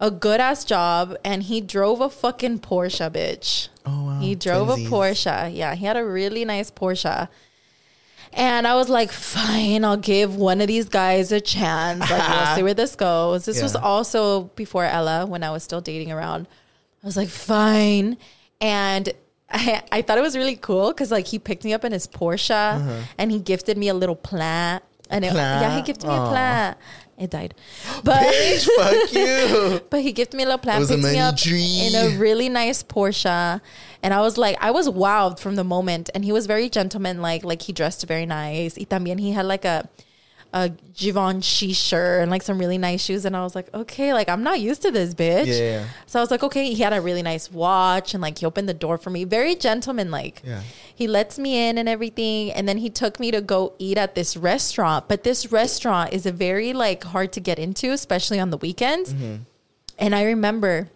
[0.00, 3.68] a good ass job, and he drove a fucking Porsche, bitch.
[3.84, 4.20] Oh wow.
[4.20, 4.86] He drove Twinsies.
[4.86, 5.54] a Porsche.
[5.54, 7.28] Yeah, he had a really nice Porsche.
[8.32, 12.00] And I was like, fine, I'll give one of these guys a chance.
[12.10, 13.44] Like, we'll see where this goes.
[13.44, 16.46] This was also before Ella when I was still dating around.
[17.02, 18.16] I was like, fine.
[18.60, 19.12] And
[19.50, 22.06] I, I thought it was really cool because like he picked me up in his
[22.06, 23.00] Porsche uh-huh.
[23.16, 24.84] and he gifted me a little plant.
[25.10, 26.26] And it, yeah, he gifted me Aw.
[26.26, 26.78] a plant.
[27.18, 27.54] It died.
[28.04, 29.80] But Bitch, fuck you.
[29.90, 31.86] but he gifted me a little plant, It was a picked me up tree.
[31.86, 33.60] in a really nice Porsche,
[34.02, 36.10] and I was like, I was wowed from the moment.
[36.14, 38.76] And he was very gentleman, like like he dressed very nice.
[38.78, 39.88] Y también he had like a
[40.52, 44.28] a Givenchy shirt and like some really nice shoes, and I was like, okay, like
[44.28, 45.46] I'm not used to this, bitch.
[45.46, 45.84] Yeah.
[46.06, 46.72] So I was like, okay.
[46.72, 49.54] He had a really nice watch, and like he opened the door for me, very
[49.54, 50.42] gentleman, like.
[50.44, 50.62] Yeah.
[50.94, 54.16] He lets me in and everything, and then he took me to go eat at
[54.16, 55.06] this restaurant.
[55.06, 59.14] But this restaurant is a very like hard to get into, especially on the weekends.
[59.14, 59.42] Mm-hmm.
[60.00, 60.88] And I remember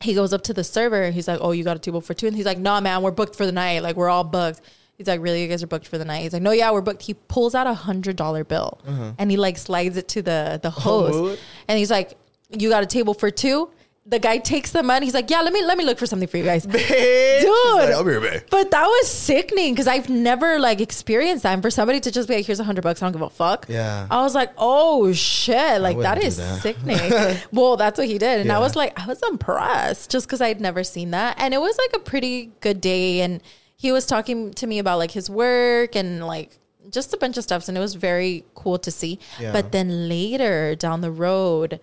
[0.00, 1.10] he goes up to the server.
[1.10, 2.26] He's like, "Oh, you got a table for two?
[2.26, 3.82] And he's like, "No, man, we're booked for the night.
[3.82, 4.62] Like, we're all booked."
[4.98, 5.42] He's like, "Really?
[5.42, 7.54] You guys are booked for the night?" He's like, "No, yeah, we're booked." He pulls
[7.54, 9.12] out a hundred dollar bill uh-huh.
[9.18, 11.36] and he like slides it to the the oh, host, Oh.
[11.68, 12.16] and he's like,
[12.50, 13.70] "You got a table for two?
[14.08, 15.04] The guy takes the money.
[15.04, 16.76] He's like, "Yeah, let me let me look for something for you guys." Dude.
[16.76, 18.42] like, I'll be right.
[18.50, 21.52] But that was sickening because I've never like experienced that.
[21.52, 23.28] And for somebody to just be like, here's a hundred bucks, I don't give a
[23.28, 23.66] fuck.
[23.68, 24.06] Yeah.
[24.10, 25.80] I was like, oh shit.
[25.80, 26.62] Like that is that.
[26.62, 27.38] sickening.
[27.52, 28.40] well, that's what he did.
[28.40, 31.36] And I was like, I was impressed just because I'd never seen that.
[31.38, 33.20] And it was like a pretty good day.
[33.20, 33.42] And
[33.76, 36.58] he was talking to me about like his work and like
[36.90, 37.68] just a bunch of stuff.
[37.68, 39.18] And it was very cool to see.
[39.40, 39.52] Yeah.
[39.52, 41.80] But then later down the road,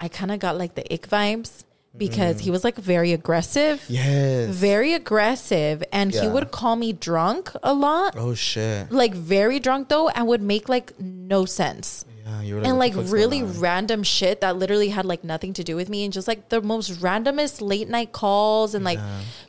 [0.00, 1.64] I kind of got like the ick vibes
[1.96, 2.40] because Mm.
[2.40, 4.50] he was like very aggressive Yes.
[4.50, 8.92] very aggressive and he would call me drunk a lot oh shit.
[8.92, 12.92] like very drunk though and would make like no sense Yeah, you were and like
[12.94, 16.50] really random shit that literally had like nothing to do with me and just like
[16.50, 19.00] the most randomest late night calls and like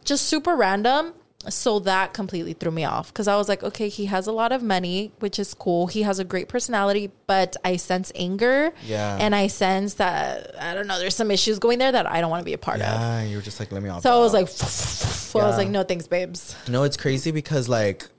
[0.05, 1.13] just super random
[1.47, 4.51] so that completely threw me off because I was like, okay, he has a lot
[4.51, 5.87] of money, which is cool.
[5.87, 8.73] He has a great personality, but I sense anger.
[8.85, 9.17] Yeah.
[9.19, 12.29] And I sense that, I don't know, there's some issues going there that I don't
[12.29, 12.81] want to be a part of.
[12.81, 14.03] Yeah, you were just like, let me off.
[14.03, 14.41] So I was out.
[14.41, 14.47] like,
[15.45, 16.57] I was like, no thanks, babes.
[16.67, 18.09] No, it's crazy because like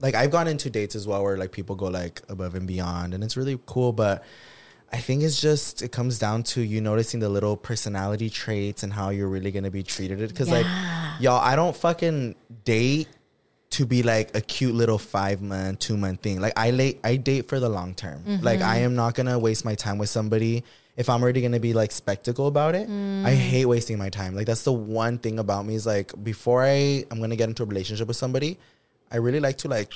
[0.00, 3.14] like I've gone into dates as well where like people go like above and beyond
[3.14, 4.22] and it's really cool, but
[4.92, 8.92] I think it's just it comes down to you noticing the little personality traits and
[8.92, 10.34] how you're really gonna be treated it.
[10.34, 10.54] Cause Yeah.
[10.54, 10.66] like
[11.20, 13.08] y'all, I don't fucking date
[13.70, 16.40] to be like a cute little five month, two month thing.
[16.40, 18.22] Like I late I date for the long term.
[18.26, 18.44] Mm-hmm.
[18.44, 20.64] Like I am not gonna waste my time with somebody
[20.96, 22.88] if I'm already gonna be like spectacle about it.
[22.88, 23.34] I mm.
[23.34, 24.34] hate wasting my time.
[24.34, 27.62] Like that's the one thing about me is like before I I'm gonna get into
[27.62, 28.58] a relationship with somebody,
[29.10, 29.92] I really like to like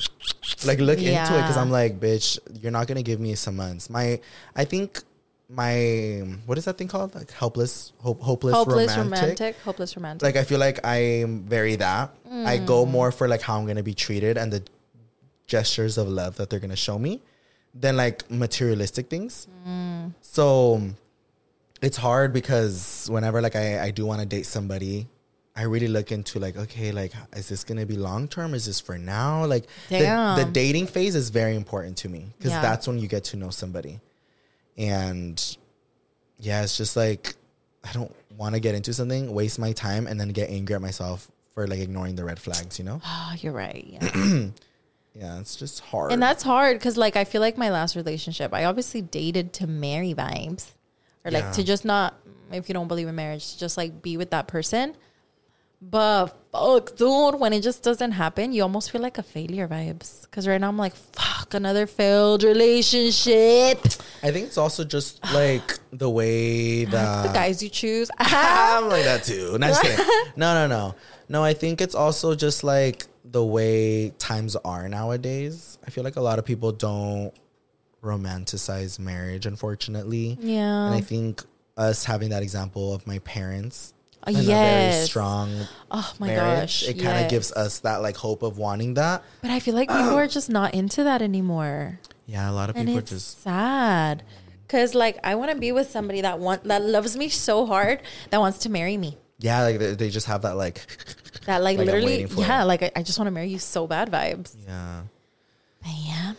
[0.65, 3.91] like look into it because I'm like, bitch, you're not gonna give me some months.
[3.91, 4.21] My
[4.57, 5.03] I think
[5.49, 7.15] my what is that thing called?
[7.15, 9.21] Like helpless, hope, hopeless, Hopeless romantic.
[9.21, 9.57] romantic.
[9.61, 10.23] Hopeless romantic.
[10.23, 12.15] Like I feel like I'm very that.
[12.31, 12.91] I go mm.
[12.91, 14.63] more for like how I'm gonna be treated and the
[15.47, 17.21] gestures of love that they're gonna show me
[17.75, 19.47] than like materialistic things.
[19.67, 20.15] Mm.
[20.23, 20.81] So
[21.83, 25.09] it's hard because whenever like I, I do want to date somebody,
[25.55, 28.55] I really look into like, okay, like is this gonna be long term?
[28.55, 29.45] Is this for now?
[29.45, 29.99] Like the,
[30.45, 32.63] the dating phase is very important to me because Yeah.
[32.63, 34.01] that's when you get to know somebody.
[34.79, 35.57] And
[36.39, 37.35] yeah, it's just like
[37.85, 40.81] I don't want to get into something, waste my time, and then get angry at
[40.81, 42.79] myself for like ignoring the red flags.
[42.79, 43.01] You know?
[43.05, 43.85] oh, you're right.
[43.87, 44.47] Yeah.
[45.15, 46.11] Yeah, it's just hard.
[46.11, 49.67] and that's hard because, like, I feel like my last relationship, I obviously dated to
[49.67, 50.71] marry vibes,
[51.23, 51.51] or like Yeah.
[51.53, 52.15] to just not,
[52.51, 54.97] if you don't believe in marriage, to just like be with that person.
[55.85, 60.23] But fuck, dude, when it just doesn't happen, you almost feel like a failure vibes.
[60.23, 63.85] Because right now I'm like, fuck, another failed relationship.
[64.23, 68.11] I think it's also just like the way ah, that the guys you choose.
[68.19, 69.59] I'm like that too.
[69.59, 69.83] Just.
[70.37, 70.95] No, no, no,
[71.29, 71.43] no.
[71.43, 75.79] I think it's also just like the way times are nowadays.
[75.85, 77.33] I feel like a lot of people don't
[78.03, 80.39] romanticize marriage, unfortunately.
[80.41, 80.87] Yeah.
[80.87, 81.43] and I think
[81.77, 83.95] us having that example of my parents.
[84.25, 85.05] And a very yes.
[85.05, 85.51] strong
[85.91, 86.83] oh my marriage.
[86.83, 86.89] gosh.
[86.89, 87.31] It kind of yes.
[87.31, 89.23] gives us that like hope of wanting that.
[89.41, 91.99] But I feel like people are just not into that anymore.
[92.27, 94.23] Yeah, a lot of and people are it's just sad
[94.63, 98.01] because like i want to be with somebody that want that loves me so hard
[98.31, 100.87] that wants to marry me yeah, like they, they just have that like
[101.47, 102.67] that like, Like, literally yeah it.
[102.67, 105.03] like I, I just want to marry you so bad vibes yeah.
[105.83, 106.33] but yeah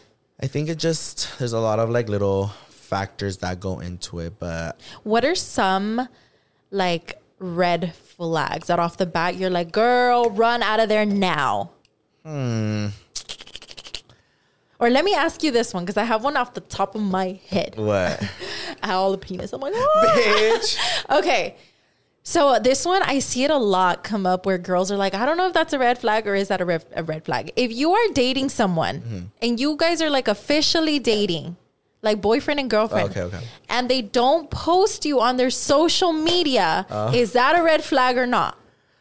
[0.43, 4.33] I think it just there's a lot of like little factors that go into it,
[4.39, 6.09] but what are some
[6.69, 11.71] like red flags that off the bat you're like girl run out of there now
[12.25, 12.87] Hmm.
[14.79, 17.01] or let me ask you this one because i have one off the top of
[17.01, 18.21] my head what?
[18.83, 20.77] all the penis i'm like "Ah." Bitch.
[21.19, 21.55] okay
[22.25, 25.25] So this one, I see it a lot come up where girls are like, I
[25.25, 27.51] don't know if that's a red flag or is that a red, a red flag.
[27.57, 29.25] If you are dating someone Mm-hmm.
[29.43, 31.57] and you guys are like officially dating,
[32.03, 33.39] like boyfriend and girlfriend, Okay, okay.
[33.69, 37.11] and they don't post you on their social media, Uh.
[37.15, 38.57] is that a red flag or not?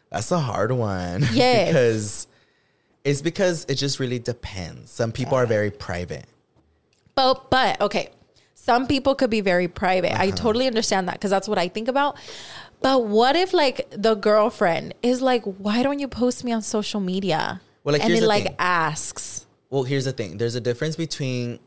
[0.09, 1.23] That's a hard one.
[1.33, 1.67] Yes.
[1.67, 2.27] because
[3.03, 4.89] it's because it just really depends.
[4.89, 6.25] Some people are very private.
[7.15, 8.09] But but okay,
[8.55, 10.13] some people could be very private.
[10.13, 10.23] Uh-huh.
[10.23, 12.15] I totally understand that because that's what I think about.
[12.81, 16.99] But what if like the girlfriend is like, why don't you post me on social
[17.01, 17.61] media?
[17.83, 18.55] Well, like, and it like thing.
[18.59, 19.45] asks.
[19.69, 20.37] Well, here's the thing.
[20.37, 21.59] There's a difference between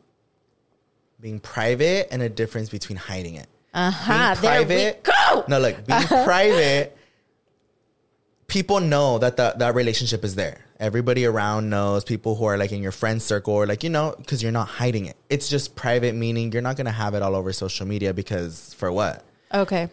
[1.20, 3.46] being private and a difference between hiding it.
[3.74, 4.34] Uh huh.
[4.40, 5.44] Being There we private- go.
[5.48, 6.96] No, like being private,
[8.46, 10.60] people know that the, that relationship is there.
[10.78, 12.04] Everybody around knows.
[12.04, 14.68] People who are like in your friend circle or like you know because you're not
[14.68, 15.16] hiding it.
[15.30, 18.92] It's just private, meaning you're not gonna have it all over social media because for
[18.92, 19.24] what?
[19.54, 19.88] Okay.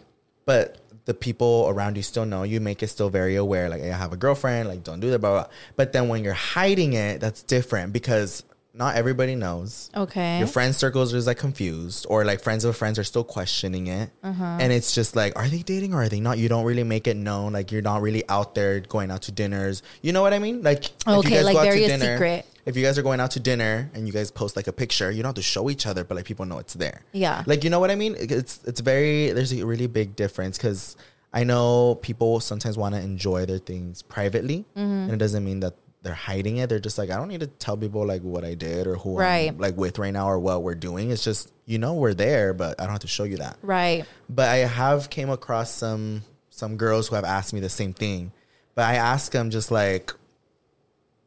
[0.45, 2.43] But the people around you still know.
[2.43, 3.69] You make it still very aware.
[3.69, 4.67] Like, hey, I have a girlfriend.
[4.69, 5.19] Like, don't do that.
[5.19, 5.47] Blah, blah.
[5.77, 8.43] But then when you're hiding it, that's different because
[8.75, 9.91] not everybody knows.
[9.95, 10.39] Okay.
[10.39, 13.87] Your friend circles are just like confused, or like friends of friends are still questioning
[13.87, 14.57] it, Uh-huh.
[14.59, 16.37] and it's just like, are they dating or are they not?
[16.39, 17.53] You don't really make it known.
[17.53, 19.83] Like you're not really out there going out to dinners.
[20.01, 20.63] You know what I mean?
[20.63, 22.45] Like if you Okay, guys like go out to very dinner- secret.
[22.65, 25.11] If you guys are going out to dinner and you guys post like a picture,
[25.11, 27.01] you don't have to show each other, but like people know it's there.
[27.11, 27.43] Yeah.
[27.45, 28.15] Like you know what I mean?
[28.17, 30.95] It's it's very there's a really big difference because
[31.33, 34.81] I know people sometimes want to enjoy their things privately, Mm-hmm.
[34.81, 36.69] and it doesn't mean that they're hiding it.
[36.69, 39.17] They're just like I don't need to tell people like what I did or who
[39.17, 39.49] Right.
[39.49, 41.09] I'm like with right now or what we're doing.
[41.11, 43.57] It's just you know we're there, but I don't have to show you that.
[43.61, 44.05] Right.
[44.29, 48.31] But I have came across some some girls who have asked me the same thing.
[48.75, 50.13] But I ask them just like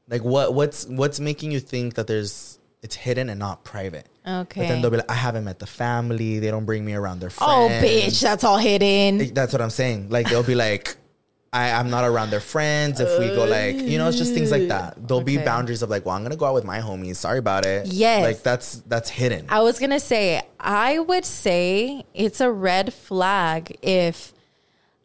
[0.08, 4.06] like what what's what's making you think that there's it's hidden and not private.
[4.26, 4.60] Okay.
[4.60, 6.38] But then they'll be like, I haven't met the family.
[6.38, 7.50] They don't bring me around their friends.
[7.50, 9.32] oh, bitch, that's all hidden.
[9.32, 10.10] That's what I'm saying.
[10.10, 10.96] Like they'll be like,
[11.52, 13.00] I, I'm not around their friends.
[13.00, 15.06] If we go like, you know, it's just things like that.
[15.08, 15.44] There'll be Okay.
[15.44, 17.16] boundaries of like, well, I'm gonna go out with my homies.
[17.16, 17.86] Sorry about it.
[17.86, 18.22] Yes.
[18.22, 19.46] Like that's that's hidden.
[19.48, 24.32] I was gonna say, I would say it's a red flag if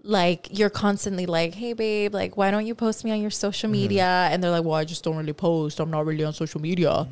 [0.04, 3.68] like you're constantly like, hey babe, like why don't you post me on your social
[3.68, 3.72] Mm-hmm.
[3.82, 4.28] media?
[4.32, 5.80] And they're like, Well, I just don't really post.
[5.80, 7.08] I'm not really on social media.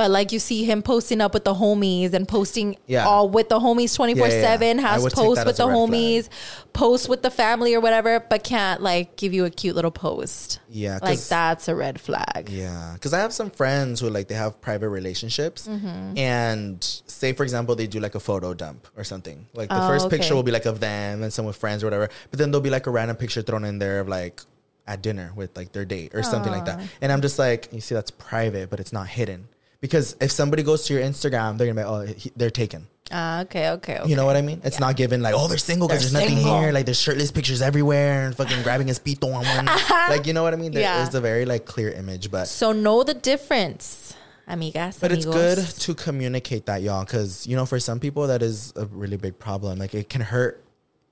[0.00, 3.06] But like you see him posting up with the homies and posting Yeah.
[3.06, 4.46] all with the homies 24 Yeah, yeah, yeah.
[4.48, 5.90] 7, has posts with the red flag.
[5.90, 6.28] homies,
[6.72, 10.60] posts with the family or whatever, but can't like give you a cute little post.
[10.70, 12.48] Yeah, Like that's a red flag.
[12.50, 16.16] Yeah, because I have some friends who like they have private relationships, Mm-hmm.
[16.16, 19.44] and say for example they do like a photo dump or something.
[19.52, 20.16] Like the Oh, first okay.
[20.16, 22.62] picture will be like of them and some with friends or whatever, but then there'll
[22.62, 24.40] be like a random picture thrown in there of like
[24.86, 26.80] at dinner with like their date or something like that.
[27.02, 29.48] And I'm just like, you see, that's private, but it's not hidden.
[29.80, 32.86] Because if somebody goes to your Instagram, they're gonna be, like, oh, he, they're taken.
[33.12, 34.08] Ah, okay, okay, okay.
[34.08, 34.60] You know what I mean?
[34.62, 36.70] It's not given like, oh, they're single because there's nothing here.
[36.70, 39.66] Like there's shirtless pictures everywhere and fucking grabbing his pito on one.
[40.10, 40.70] like you know what I mean?
[40.72, 41.02] There Yeah.
[41.08, 44.14] is a very like clear image, but So know the difference,
[44.48, 45.00] amigas.
[45.00, 48.72] but it's good to communicate that, y'all, because you know, for some people, that is
[48.76, 49.78] a really big problem.
[49.80, 50.62] Like it can hurt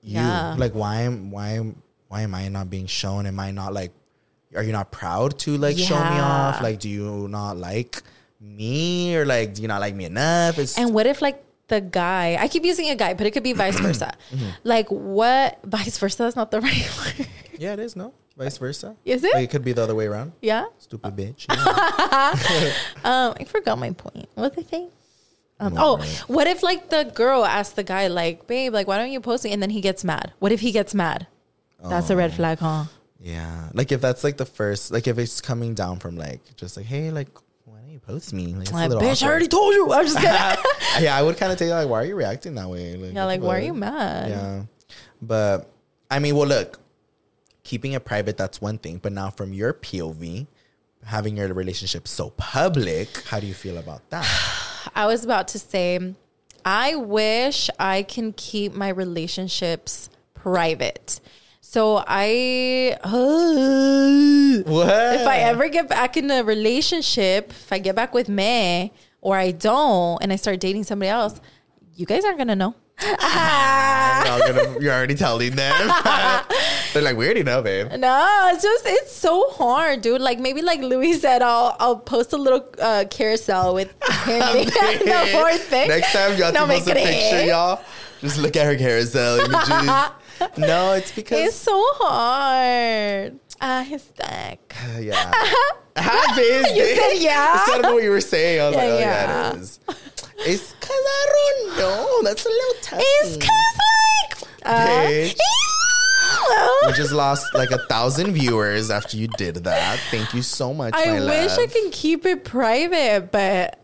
[0.01, 0.15] you.
[0.15, 0.55] Yeah.
[0.57, 3.25] Like why am why am why am I not being shown?
[3.25, 3.91] Am I not like?
[4.55, 6.61] Are you not proud to like show me off?
[6.61, 8.01] Like, do you not like
[8.39, 10.57] me, or like do you not like me enough?
[10.59, 12.37] It's And what if like the guy?
[12.39, 14.13] I keep using a guy, but it could be vice versa.
[14.63, 15.59] Like what?
[15.65, 17.27] Vice versa is not the right word.
[17.57, 18.95] yeah, it is no vice versa.
[19.03, 19.33] Is it?
[19.33, 20.31] Like, it could be the other way around.
[20.41, 20.65] yeah.
[20.79, 21.45] Stupid bitch.
[21.53, 22.73] Yeah.
[23.03, 24.27] Um, I forgot my point.
[24.35, 24.91] What I think?
[25.59, 26.07] Um, No, oh, right.
[26.27, 29.43] what if like the girl asks the guy like, "Babe, like, why don't you post
[29.43, 30.31] me?" And then he gets mad.
[30.39, 31.27] What if he gets mad?
[31.83, 32.17] That's a Oh.
[32.17, 32.85] red flag, huh?
[33.19, 36.77] Yeah, like if that's like the first, like if it's coming down from like just
[36.77, 37.27] like, hey, like
[37.99, 38.53] you post me?
[38.53, 39.91] Like, Like, little bitch, I already told you.
[39.91, 40.63] I'm just kidding.
[41.03, 42.95] yeah, I would kind of take like, why are you reacting that way?
[42.95, 44.29] Like, yeah, like, why are you mad?
[44.29, 44.63] Yeah,
[45.21, 45.71] but
[46.09, 46.79] I mean, well, look,
[47.63, 50.47] keeping it private that's one thing, but now from your POV,
[51.05, 54.25] having your relationship so public, how do you feel about that?
[54.95, 56.15] I was about to say,
[56.65, 61.19] I wish I can keep my relationships private.
[61.71, 62.97] So I,
[64.65, 68.91] what if I ever get back in a relationship, if I get back with me
[69.21, 71.39] or I don't, and I start dating somebody else,
[71.95, 72.73] you guys aren't gonna know.
[73.03, 75.75] Not gonna- you're already telling them.
[76.93, 77.91] They're like, we already know, babe.
[77.99, 80.21] No, it's just it's so hard, dude.
[80.21, 83.89] Like maybe like Louie said, I'll I'll post a little uh, carousel with
[84.25, 85.87] him the whole thing.
[85.87, 87.83] Next time y'all No post a picture, y'all,
[88.21, 90.09] just look at her carousel images.
[90.57, 93.39] No, it's because It's so hard.
[93.61, 94.59] Ah, he's stuck.
[94.99, 95.31] yeah.
[95.97, 96.75] Hi, biz.
[96.77, 97.63] You said yeah?
[97.65, 98.61] I don't know what you were saying.
[98.61, 99.27] I was Yeah, like, oh yeah.
[99.31, 99.79] yeah, it is.
[100.41, 101.25] It's cause I
[101.67, 102.21] don't know.
[102.23, 102.99] That's a little tough.
[103.03, 105.35] It's cause like uh, Bitch.
[106.87, 109.99] We just lost like a thousand viewers after you did that.
[110.11, 110.93] Thank you so much.
[110.95, 111.73] I my wish I love.
[111.73, 113.79] can keep it private, but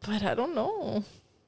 [0.00, 1.04] but I don't know.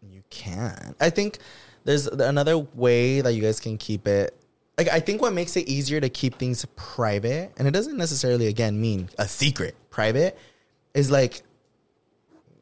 [0.09, 0.95] You can.
[1.01, 1.39] I think
[1.85, 4.35] there's another way that you guys can keep it.
[4.77, 8.47] Like I think what makes it easier to keep things private, and it doesn't necessarily
[8.49, 9.77] again mean a secret.
[9.91, 10.37] Private
[10.95, 11.43] is like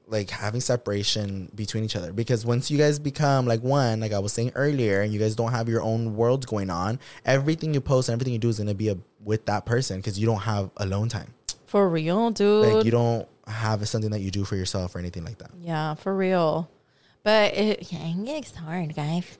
[0.09, 4.19] like having separation between each other because once you guys become like one like i
[4.19, 7.81] was saying earlier and you guys don't have your own worlds going on everything you
[7.81, 10.27] post and everything you do is going to be a, with that person because you
[10.27, 11.33] don't have alone time
[11.67, 12.67] For real, dude.
[12.75, 15.95] like you don't have something that you do for yourself or anything like that Yeah,
[15.95, 16.69] for real.
[17.25, 19.39] But it yeah, it's hard, guys.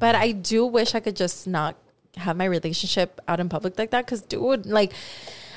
[0.00, 1.76] But I do wish I could just not
[2.16, 4.06] have my relationship out in public like that.
[4.06, 4.92] Cause dude, like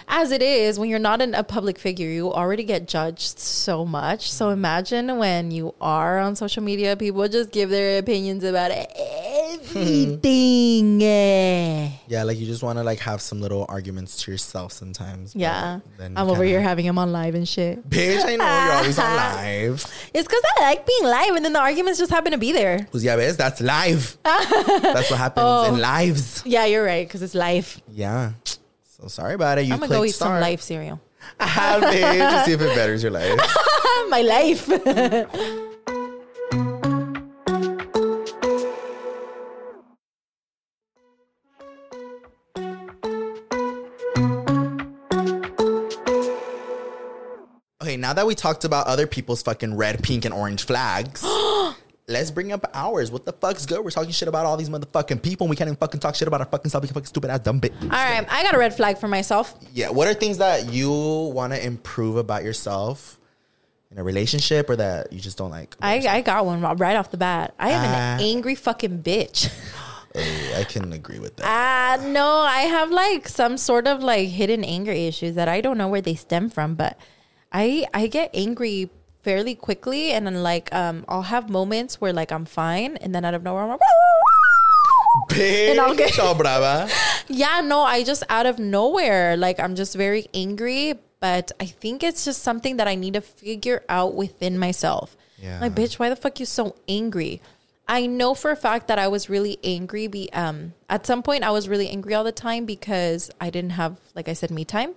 [0.07, 3.85] as it is, when you're not in a public figure, you already get judged so
[3.85, 4.31] much.
[4.31, 4.53] So mm.
[4.53, 8.71] imagine when you are on social media, people just give their opinions about
[9.61, 11.01] everything.
[11.03, 11.89] Eh.
[12.07, 15.35] Yeah, like you just want to like have some little arguments to yourself sometimes.
[15.35, 15.79] yeah.
[15.97, 17.87] then I'm over here having them on live and shit.
[17.89, 19.85] Bitch, I know you're always on live.
[20.13, 22.87] It's because I like being live and then the arguments just happen to be there.
[22.91, 24.17] Pues ya ves, that's live.
[24.23, 25.73] that's what happens Oh.
[25.73, 26.43] in lives.
[26.45, 27.07] Yeah, you're right.
[27.07, 27.81] Because it's live.
[27.91, 28.31] Yeah.
[29.01, 29.65] So sorry about it.
[29.65, 30.41] You I'm to go eat some start.
[30.41, 30.99] live cereal.
[31.39, 33.39] Have it to see if it betters your life.
[34.09, 34.67] My life.
[48.09, 51.23] Now that we talked about other people's fucking red, pink, and orange flags,
[52.07, 53.11] let's bring up ours.
[53.11, 53.83] What the fuck's good?
[53.85, 55.45] We're talking shit about all these motherfucking people.
[55.45, 56.81] And we can't even fucking talk shit about our fucking self.
[56.81, 57.79] We fucking stupid ass dumb bitch.
[57.83, 58.25] All right.
[58.27, 59.53] I got a red flag for myself.
[59.75, 59.91] Yeah.
[59.91, 63.19] What are things that you want to improve about yourself
[63.91, 65.75] in a relationship, or that you just don't like?
[65.79, 65.99] I.
[66.07, 67.53] I got one right off the bat.
[67.59, 68.23] I am an Ah.
[68.23, 69.51] angry fucking bitch.
[70.15, 71.45] I can agree with that.
[71.45, 75.77] Ah, no, I have like some sort of like hidden anger issues that I don't
[75.77, 76.97] know where they stem from, but
[77.51, 78.89] I I get angry
[79.23, 83.25] fairly quickly and then like um I'll have moments where like I'm fine and then
[83.25, 83.79] out of nowhere I'm like
[85.29, 86.87] Bitch, I'll get- brava.
[87.31, 92.01] Yeah, no, I just out of nowhere, like I'm just very angry, but I think
[92.01, 95.15] it's just something that I need to figure out within myself.
[95.37, 95.59] Yeah.
[95.61, 97.39] Like, bitch, why the fuck you so angry?
[97.87, 100.07] I know for a fact that I was really angry.
[100.07, 103.71] Be um at some point I was really angry all the time because I didn't
[103.71, 104.93] have, like I said, me time,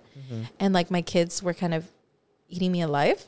[0.59, 1.85] and like my kids were kind of
[2.53, 3.25] eating me alive.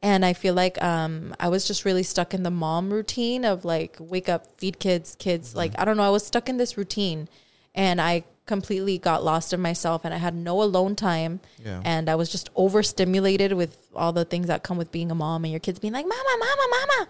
[0.00, 3.64] And I feel like um, I was just really stuck in the mom routine of
[3.64, 5.56] like wake up, feed kids, kids.
[5.56, 7.28] Like I don't know, I was stuck in this routine,
[7.74, 11.82] and I completely got lost in myself, and I had no alone time, Yeah.
[11.84, 15.44] and I was just overstimulated with all the things that come with being a mom
[15.44, 17.08] and your kids being like, "Mama, mama, mama,"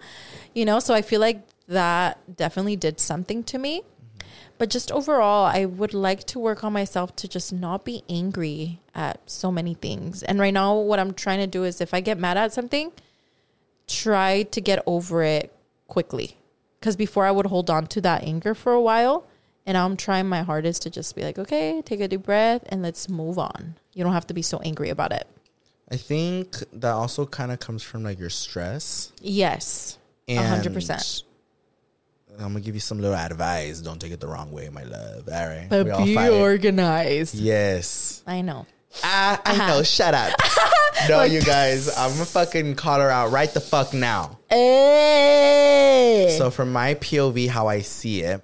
[0.55, 0.79] you know.
[0.79, 3.83] So I feel like that definitely did something to me.
[4.59, 8.81] But just overall, I would like to work on myself to just not be angry
[8.93, 10.21] at so many things.
[10.21, 12.91] And right now, what I'm trying to do is if I get mad at something,
[13.87, 15.51] try to get over it
[15.87, 16.35] quickly.
[16.79, 19.25] Because before I would hold on to that anger for a while.
[19.65, 22.81] And I'm trying my hardest to just be like, okay, take a deep breath and
[22.81, 23.75] let's move on.
[23.93, 25.27] You don't have to be so angry about it.
[25.91, 29.13] I think that also kind of comes from like your stress.
[29.21, 29.97] Yes.
[30.27, 31.23] A And hundred percent.
[32.37, 33.79] I'm gonna give you some little advice.
[33.79, 35.27] Don't take it the wrong way, my love.
[35.27, 35.67] All right.
[35.69, 37.35] But We all be organized.
[37.35, 38.23] Yes.
[38.25, 38.65] I know.
[39.03, 39.83] Ah, I know.
[39.83, 40.33] Shut up.
[41.09, 41.95] no, you guys.
[41.97, 44.39] I'm gonna fucking call her out right the fuck now.
[44.49, 46.35] Hey.
[46.37, 48.41] So, from my POV, how I see it,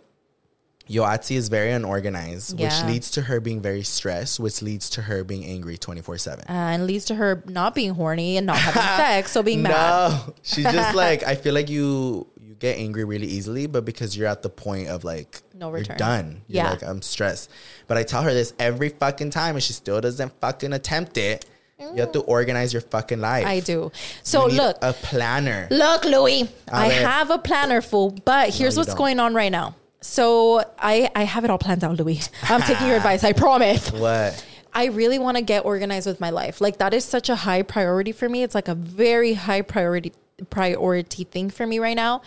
[0.90, 2.66] Yoatzi is very unorganized, Yeah.
[2.68, 6.46] which leads to her being very stressed, which leads to her being angry 24 7.
[6.48, 9.72] uh, and leads to her not being horny and not having sex, so being mad.
[9.72, 14.16] No, she's just like I feel like you you get angry really easily, but because
[14.16, 15.98] you're at the point of like No you're return.
[15.98, 16.42] done.
[16.48, 16.70] You're Yeah.
[16.72, 17.50] like I'm stressed.
[17.88, 21.46] But I tell her this every fucking time, and she still doesn't fucking attempt it.
[21.78, 23.46] You have to organize your fucking life.
[23.46, 23.92] I do.
[24.24, 25.68] So look, a planner.
[25.70, 28.98] look, Louie, I have a planner full, but here's you what's don't.
[28.98, 29.76] going on right now.
[30.06, 32.22] So I I have it all planned out, Louie.
[32.44, 33.24] I'm taking your advice.
[33.24, 33.92] I promise.
[33.92, 34.46] What?
[34.74, 36.62] I really want to get organized with my life.
[36.62, 38.44] Like that is such a high priority for me.
[38.44, 40.14] It's like a very high priority
[40.50, 42.22] priority thing for me right now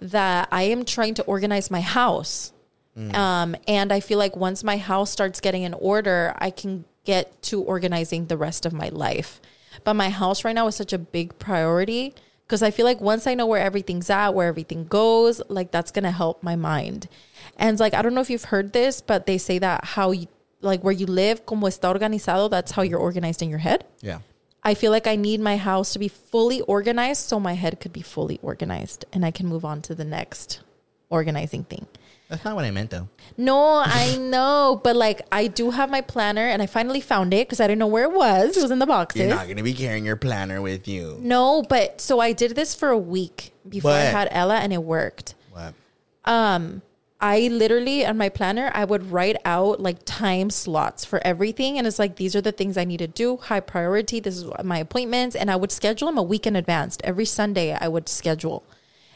[0.00, 2.52] that I am trying to organize my house.
[3.14, 7.40] Um, and I feel like once my house starts getting in order, I can get
[7.44, 9.40] to organizing the rest of my life.
[9.84, 12.14] But my house right now is such a big priority
[12.46, 15.90] because I feel like once I know where everything's at, where everything goes, like that's
[15.90, 17.08] going to help my mind.
[17.56, 20.26] And like, I don't know if you've heard this, but they say that how you,
[20.60, 23.84] like where you live, como está organizado, that's how you're organized in your head.
[24.00, 24.18] Yeah.
[24.62, 27.92] I feel like I need my house to be fully organized so my head could
[27.92, 30.60] be fully organized and I can move on to the next
[31.10, 31.86] organizing thing.
[32.32, 33.10] That's not what I meant though.
[33.36, 37.46] No, I know, but like I do have my planner, and I finally found it
[37.46, 38.56] because I didn't know where it was.
[38.56, 39.20] It was in the boxes.
[39.20, 41.18] You're not gonna be carrying your planner with you.
[41.20, 44.82] no, but so I did this for a week before I had Ella, and it
[44.82, 45.34] worked.
[45.52, 45.74] What?
[46.24, 46.80] Um,
[47.20, 51.86] I literally on my planner I would write out like time slots for everything, and
[51.86, 54.20] it's like these are the things I need to do, high priority.
[54.20, 56.96] This is my appointments, and I would schedule them a week in advance.
[57.04, 58.64] Every Sunday I would schedule,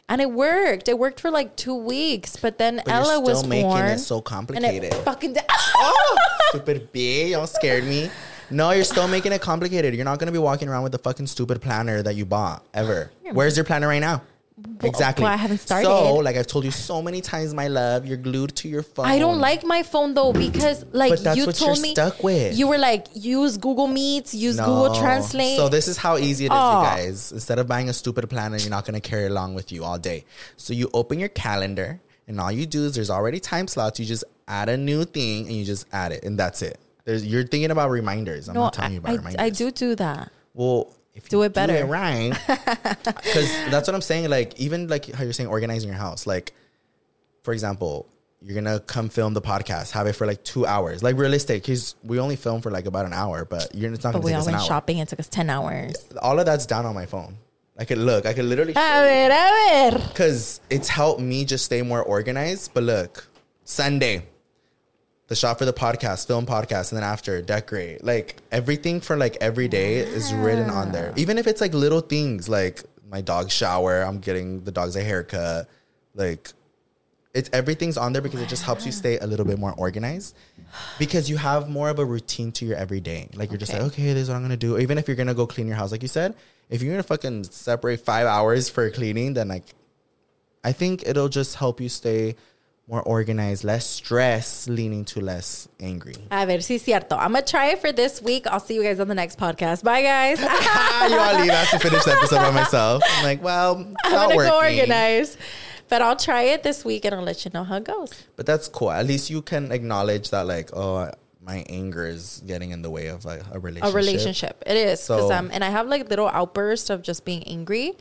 [0.08, 0.88] and it worked.
[0.88, 4.16] It worked for like two weeks, but then But Ella was making born, it so
[4.16, 4.84] and complicated.
[4.92, 5.32] it fucking.
[5.34, 6.16] Di- oh,
[6.50, 7.30] stupid bitch!
[7.30, 8.10] Y'all scared me.
[8.50, 9.94] No, you're still making it complicated.
[9.94, 13.10] You're not gonna be walking around with the fucking stupid planner that you bought ever.
[13.32, 14.22] Where's your planner right now?
[14.82, 15.22] Exactly.
[15.24, 15.86] well, I haven't started.
[15.86, 19.04] So, like I've told you so many times, my love, you're glued to your phone.
[19.04, 21.90] I don't like my phone though because like But that's you what told you're me
[21.90, 22.56] stuck with.
[22.58, 25.56] you were like use Google Meets, use Google Translate.
[25.58, 26.80] So this is how easy it is, Oh.
[26.80, 27.32] you guys.
[27.32, 29.98] Instead of buying a stupid planner, you're not going to carry along with you all
[29.98, 30.24] day.
[30.56, 34.00] So you open your calendar, and all you do is there's already time slots.
[34.00, 36.78] You just add a new thing, and you just add it, and that's it.
[37.04, 38.48] There's, you're thinking about reminders.
[38.48, 39.40] I'm no, not telling you about I, reminders.
[39.40, 40.32] I do do that.
[40.54, 41.72] Well, if Do it better.
[41.72, 44.30] do it right, because that's what I'm saying.
[44.30, 46.26] Like even like how you're saying organizing your house.
[46.26, 46.52] Like,
[47.42, 48.06] for example,
[48.42, 51.02] you're gonna come film the podcast, have it for like two hours.
[51.02, 54.12] Like realistic, because we only film for like about an hour, but you're it's not
[54.12, 54.98] But we all went shopping.
[54.98, 55.94] It took us ten hours.
[56.22, 57.38] All of that's down on my phone.
[57.78, 58.24] I could look.
[58.24, 60.08] I could literally A ver, a ver.
[60.08, 62.72] because it's helped me just stay more organized.
[62.72, 63.26] But look,
[63.64, 64.26] Sunday,
[65.28, 68.04] the shop for the podcast, film podcast, and then after decorate.
[68.04, 71.12] Like everything for like every day is written on there.
[71.16, 75.02] Even if it's like little things like my dog shower, I'm getting the dogs a
[75.02, 75.68] haircut.
[76.14, 76.50] Like
[77.34, 80.36] it's everything's on there because it just helps you stay a little bit more organized.
[80.98, 83.28] Because you have more of a routine to your everyday.
[83.34, 84.78] Like you're just like, okay, this is what I'm gonna do.
[84.78, 86.34] Even if you're gonna go clean your house, like you said,
[86.70, 89.74] if you're gonna fucking separate five hours for cleaning, then like
[90.62, 92.36] I think it'll just help you stay
[92.88, 96.14] more organized, less stress, leaning to less angry.
[96.30, 97.16] A ver, sí, cierto.
[97.16, 98.46] I'm gonna try it for this week.
[98.46, 99.82] I'll see you guys on the next podcast.
[99.82, 100.38] Bye, guys.
[100.40, 101.50] you to leave?
[101.50, 103.02] I have to finish the episode by myself.
[103.08, 104.50] I'm like, well, I'm gonna working.
[104.50, 105.36] go organize.
[105.88, 108.10] But I'll try it this week and I'll let you know how it goes.
[108.34, 108.90] But that's cool.
[108.90, 111.10] At least you can acknowledge that, like, oh,
[111.40, 113.94] my anger is getting in the way of like a relationship.
[113.94, 114.62] A relationship.
[114.66, 115.00] It is.
[115.00, 117.96] So- um, and I have like little outbursts of just being angry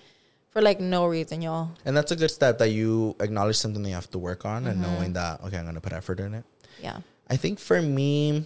[0.56, 1.70] for like no reason, y'all.
[1.84, 4.62] And that's a good step that you acknowledge something that you have to work on
[4.64, 4.72] Mm-hmm.
[4.72, 6.46] and knowing that, okay, I'm to put effort in it.
[6.82, 7.00] Yeah.
[7.30, 8.46] I think for me,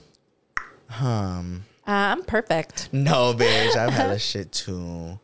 [1.00, 2.90] um, I'm perfect.
[2.92, 3.78] No, bitch.
[3.78, 5.20] I'm hella shit too.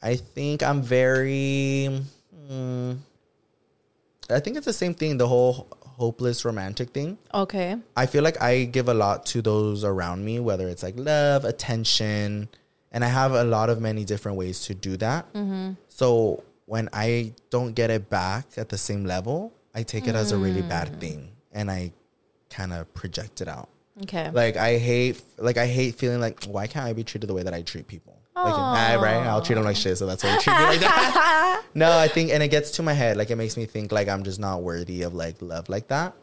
[0.00, 2.04] I think I'm very.
[2.48, 2.98] mm,
[4.30, 5.18] I think it's the same thing.
[5.18, 7.18] The whole hopeless romantic thing.
[7.34, 7.76] Okay.
[7.96, 11.44] I feel like I give a lot to those around me, whether it's like love,
[11.44, 12.48] attention,
[12.92, 15.26] and I have a lot of many different ways to do that.
[15.88, 20.32] So when I don't get it back at the same level, I take it as
[20.32, 21.92] a really bad thing, and I
[22.50, 23.68] kind of project it out.
[24.02, 24.30] Okay.
[24.30, 27.42] Like I hate, like I hate feeling like why can't I be treated the way
[27.42, 28.14] that I treat people?
[28.36, 29.26] Like, ah, right?
[29.26, 31.62] I'll treat them like shit, so that's why you treat me like that.
[31.74, 33.16] no, I think, and it gets to my head.
[33.16, 36.14] Like it makes me think like I'm just not worthy of like love like that.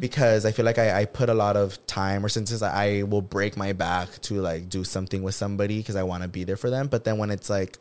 [0.00, 3.22] Because I feel like I, I put a lot of time, or since I will
[3.22, 6.56] break my back to like do something with somebody because I want to be there
[6.56, 6.86] for them.
[6.88, 7.78] But then when it's like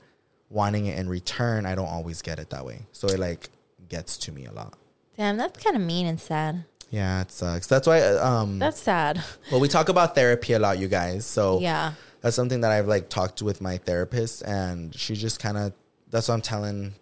[0.49, 2.85] wanting it in return, I don't always get it that way.
[2.91, 3.49] So it like
[3.89, 4.73] gets to me a lot.
[5.15, 6.63] Damn, that's kind of mean and sad.
[6.89, 7.67] Yeah, it sucks.
[7.67, 7.99] That's why.
[8.01, 9.21] uh, Um, That's sad.
[9.51, 11.25] well, we talk about therapy a lot, you guys.
[11.25, 11.93] So Yeah.
[12.21, 15.73] that's something that I've like talked with my therapist, and she just kind of.
[16.09, 16.93] That's what I'm telling.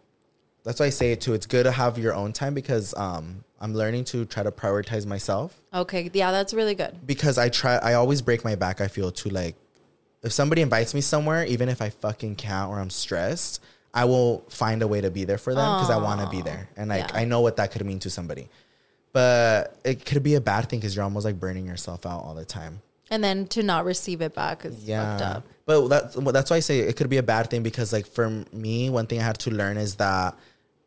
[0.64, 1.34] That's why I say it too.
[1.36, 5.06] It's good to have your own time because um, I'm learning to try to prioritize
[5.06, 6.10] myself Okay.
[6.14, 7.00] Yeah, that's really good.
[7.06, 7.76] because I try.
[7.78, 8.82] I always break my back.
[8.82, 9.56] I feel to like,
[10.24, 13.62] if somebody invites me somewhere, even if I fucking can't or I'm stressed,
[13.94, 16.42] I will find a way to be there for them because I want to be
[16.42, 17.20] there, and like Yeah.
[17.22, 18.50] I know what that could mean to somebody.
[19.14, 22.34] But it could be a bad thing because you're almost like burning yourself out all
[22.36, 22.82] the time.
[23.10, 25.46] And then to not receive it back is fucked up.
[25.66, 28.44] But that's that's why I say it could be a bad thing because like for
[28.52, 30.36] me, one thing I had to learn is that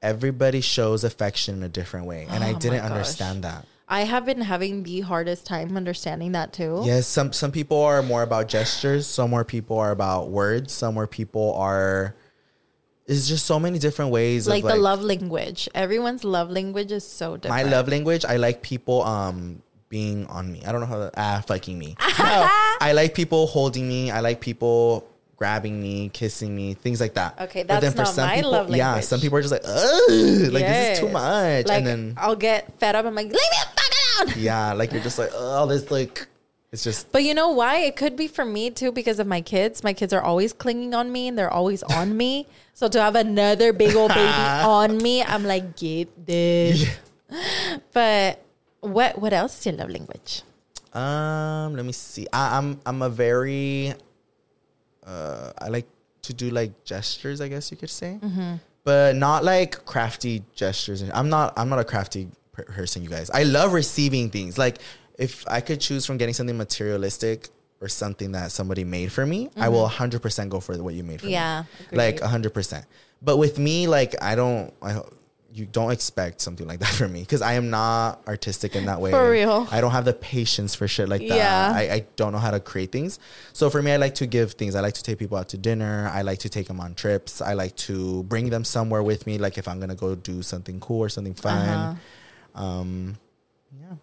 [0.03, 3.67] everybody shows affection in a different way, and I Oh my didn't understand that.
[3.91, 6.83] I have been having the hardest time understanding that too.
[6.85, 10.95] Yes, some some people are more about gestures, some more people are about words, some
[10.95, 12.15] more people are.
[13.07, 14.47] It's just so many different ways.
[14.47, 15.67] Like, the love language.
[15.75, 17.65] Everyone's love language is so different.
[17.65, 20.63] My love language, I like people um being on me.
[20.67, 21.97] I don't know how to ah fucking me.
[22.19, 22.47] No,
[22.83, 24.11] I like people holding me.
[24.11, 25.09] I like people
[25.39, 27.41] grabbing me, kissing me, things like that.
[27.43, 30.67] Okay, But that's not my people, love Yeah, some people are just like, ugh, like
[30.67, 31.67] this is too much.
[31.69, 33.07] Like and then I'll get fed up.
[33.07, 34.43] I'm like, leave me the fuck alone.
[34.43, 36.27] yeah, like you're just like, oh, this like,
[36.73, 37.79] it's just But you know why?
[37.79, 39.85] It could be for me too because of my kids.
[39.85, 42.47] My kids are always clinging on me and they're always on me.
[42.75, 46.85] So to have another big old baby on me, I'm like, get this.
[47.93, 48.43] but
[48.81, 50.43] what what else is your love language?
[50.93, 52.27] Um, let me see.
[52.33, 53.95] I, I'm I'm a very
[55.09, 55.87] uh I like
[56.23, 58.19] to do like gestures, I guess you could say.
[58.85, 61.03] But not like crafty gestures.
[61.13, 63.31] I'm not I'm not a crafty person, you guys.
[63.31, 64.59] I love receiving things.
[64.59, 64.79] Like
[65.19, 67.49] if I could choose from getting something materialistic
[67.81, 71.21] or something that somebody made for me, I will 100% go for what you made
[71.21, 71.33] for me.
[71.33, 72.85] Yeah, Like 100%.
[73.23, 75.01] But with me like I don't I
[75.59, 79.01] you don't expect something like that from me because I am not artistic in that
[79.01, 79.11] way.
[79.11, 79.67] For real.
[79.71, 81.37] I don't have the patience for shit like that.
[81.37, 81.73] Yeah.
[81.75, 83.19] I, I don't know how to create things.
[83.53, 84.75] So for me, I like to give things.
[84.75, 86.11] I like to take people out to dinner.
[86.13, 87.41] I like to take them on trips.
[87.41, 89.39] I like to bring them somewhere with me.
[89.39, 91.69] Like if I'm gonna go do something cool or something fun.
[91.69, 92.65] Uh-huh.
[92.65, 93.17] Um,
[93.79, 93.97] yeah.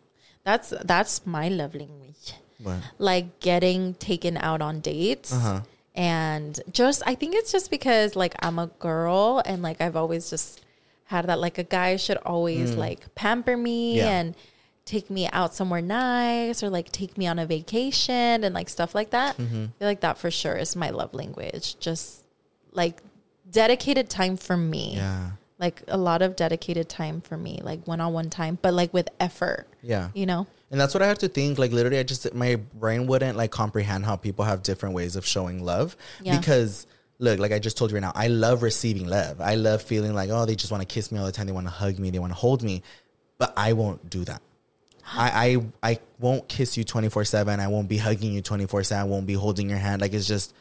[0.44, 2.34] That's that's my love language.
[2.60, 5.34] But Like getting taken out on dates.
[5.34, 5.62] Uh-huh.
[5.96, 10.30] And just I think it's just because like I'm a girl and like I've always
[10.30, 10.65] just
[11.06, 13.98] had that like a guy should always like pamper me Mm.
[13.98, 14.10] Yeah.
[14.20, 14.36] and
[14.86, 18.94] take me out somewhere nice or like take me on a vacation and like stuff
[18.94, 19.36] like that.
[19.38, 19.64] Mm-hmm.
[19.64, 21.78] I feel like that for sure is my love language.
[21.80, 22.24] Just
[22.72, 23.02] like
[23.50, 24.96] dedicated time for me.
[24.96, 28.74] yeah, Like a lot of dedicated time for me, like one on one time, but
[28.74, 30.10] like with effort, yeah.
[30.14, 30.46] you know?
[30.72, 31.58] And that's what I have to think.
[31.58, 35.26] Like literally, I just my brain wouldn't like comprehend how people have different ways of
[35.26, 35.96] showing love.
[36.22, 36.38] Yeah.
[36.38, 36.86] Because
[37.20, 39.42] look, like I just told you right now, I love receiving love.
[39.42, 41.48] I love feeling like oh, they just want to kiss me all the time.
[41.48, 42.10] They want to hug me.
[42.10, 42.84] They want to hold me.
[43.38, 44.42] But I won't do that.
[45.14, 47.60] I I, I won't kiss you twenty four seven.
[47.60, 49.02] I won't be hugging you twenty four seven.
[49.02, 50.02] I won't be holding your hand.
[50.02, 50.54] Like it's just,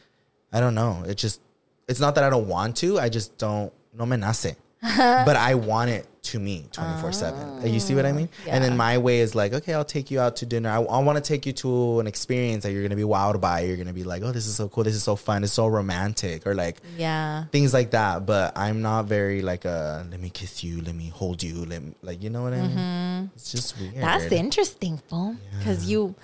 [0.51, 1.03] I don't know.
[1.07, 1.41] It just,
[1.87, 2.99] it's not that I don't want to.
[2.99, 3.71] I just don't.
[3.93, 4.55] No me nace.
[4.81, 7.67] but I want it to me 24 7.
[7.73, 8.29] You see what I mean?
[8.47, 10.69] And then my way is like, okay, I'll take you out to dinner.
[10.69, 13.39] I, I want to take you to an experience that you're going to be wowed
[13.41, 13.61] by.
[13.61, 14.83] You're going to be like, oh, this is so cool.
[14.83, 15.43] This is so fun.
[15.43, 17.45] It's so romantic or like Yeah.
[17.51, 18.25] things like that.
[18.25, 20.81] But I'm not very like, uh, let me kiss you.
[20.81, 21.65] Let me hold you.
[21.65, 23.31] Let me, like, you know what I mean?
[23.35, 23.93] It's just weird.
[23.93, 24.01] Mm-hmm.
[24.01, 25.35] That's interesting, fool.
[25.57, 26.15] Because you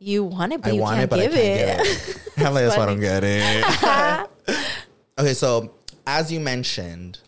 [0.00, 1.86] you want it, but I you want can't it, but I give can't it.
[1.88, 2.22] get it.
[2.46, 4.68] I'm like, that's why I don't get it.
[5.18, 5.72] okay, so
[6.06, 7.18] as you mentioned,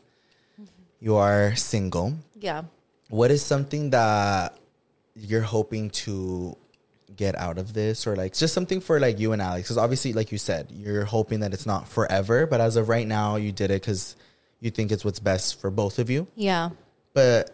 [1.01, 2.15] you are single.
[2.39, 2.63] yeah.
[3.09, 4.57] What is something that
[5.17, 6.57] you're hoping to
[7.17, 9.65] get out of this, or like just something for like you and Alex?
[9.65, 13.07] Because obviously, like you said, you're hoping that it's not forever, but as of right
[13.07, 14.15] now, you did it because
[14.61, 16.29] you think it's what's best for both of you.
[16.37, 16.71] Yeah.
[17.13, 17.51] But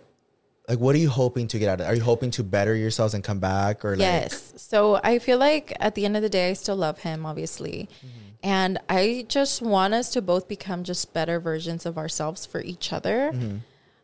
[0.69, 1.91] like, what are you hoping to get out of it?
[1.91, 4.01] Are you hoping to better yourselves and come back, or like?
[4.01, 4.53] Yes.
[4.57, 7.89] So I feel like at the end of the day, I still love him, obviously.
[8.05, 8.26] Mm-hmm.
[8.43, 12.93] And I just want us to both become just better versions of ourselves for each
[12.93, 13.33] other.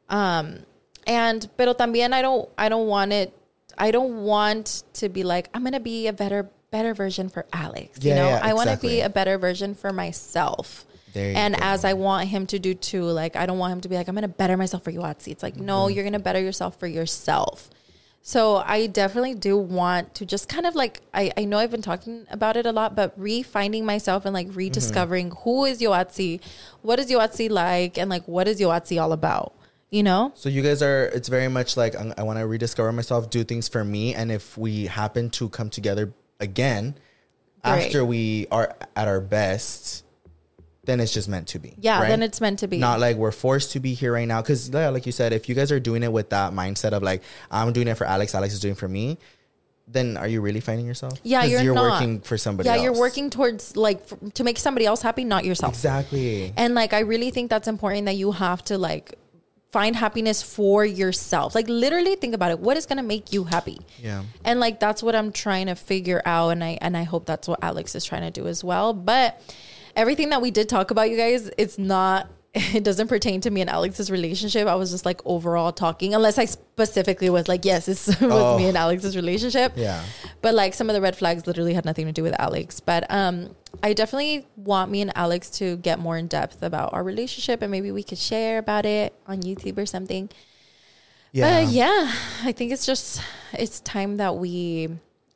[0.09, 0.61] Um,
[1.07, 3.33] and pero también I don't I don't want it
[3.79, 7.99] I don't want to be like I'm gonna be a better better version for Alex.
[8.01, 8.89] Yeah, you know, yeah, I want to exactly.
[8.89, 10.87] be a better version for myself.
[11.15, 11.61] And go.
[11.63, 14.09] as I want him to do too, like I don't want him to be like,
[14.09, 15.29] I'm gonna better myself for you, Atsi.
[15.29, 15.95] It's like, no, Mm-hmm.
[15.95, 17.69] you're gonna better yourself for yourself.
[18.25, 21.83] So I definitely do want to just kind of like I, I know I've been
[21.83, 25.41] talking about it a lot, but refinding myself and like rediscovering Mm-hmm.
[25.43, 26.41] who is Yoatzi,
[26.83, 29.53] what is Yoatzi like, and like what is Yoatzi all about,
[29.91, 30.31] you know?
[30.37, 31.07] So you guys are.
[31.07, 34.31] It's very much like I, I want to rediscover myself, do things for me, and
[34.31, 36.95] if we happen to come together again
[37.65, 37.87] Great.
[37.87, 40.05] after we are at our best,
[40.85, 41.75] then it's just meant to be.
[41.79, 42.09] Yeah, right?
[42.09, 42.79] then it's meant to be.
[42.79, 44.43] Not like we're forced to be here right now.
[44.43, 47.03] Because yeah, like you said, if you guys are doing it with that mindset of
[47.03, 49.19] like I'm doing it for Alex, Alex is doing it for me,
[49.87, 51.19] then are you really finding yourself?
[51.23, 51.93] Yeah, 'Cause you're not.
[51.93, 52.69] working for somebody.
[52.69, 52.85] yeah, else.
[52.85, 55.75] you're working towards like f- to make somebody else happy, not yourself.
[55.75, 56.53] exactly.
[56.57, 59.15] And like I really think that's important that you have to like
[59.71, 61.55] find happiness for yourself.
[61.55, 62.59] Like literally think about it.
[62.61, 63.79] What is gonna make you happy?
[64.03, 64.23] Yeah.
[64.45, 67.47] And like that's what I'm trying to figure out and I and I hope that's
[67.49, 68.93] what Alex is trying to do as well.
[68.93, 69.41] But
[69.97, 73.63] everything that we did talk about, you guys, it's not it doesn't pertain to me
[73.63, 74.69] and Alex's relationship.
[74.69, 78.59] I was just like overall talking, unless I specifically was like, yes, this was Oh.
[78.59, 79.73] me and Alex's relationship.
[79.75, 80.03] Yeah.
[80.43, 82.79] But like some of the red flags literally had nothing to do with Alex.
[82.81, 87.03] But um I definitely want me and Alex to get more in depth about our
[87.03, 90.29] relationship and maybe we could share about it on YouTube or something.
[91.33, 91.63] Yeah.
[91.65, 92.13] But yeah,
[92.45, 93.23] I think it's just
[93.55, 94.91] it's time that we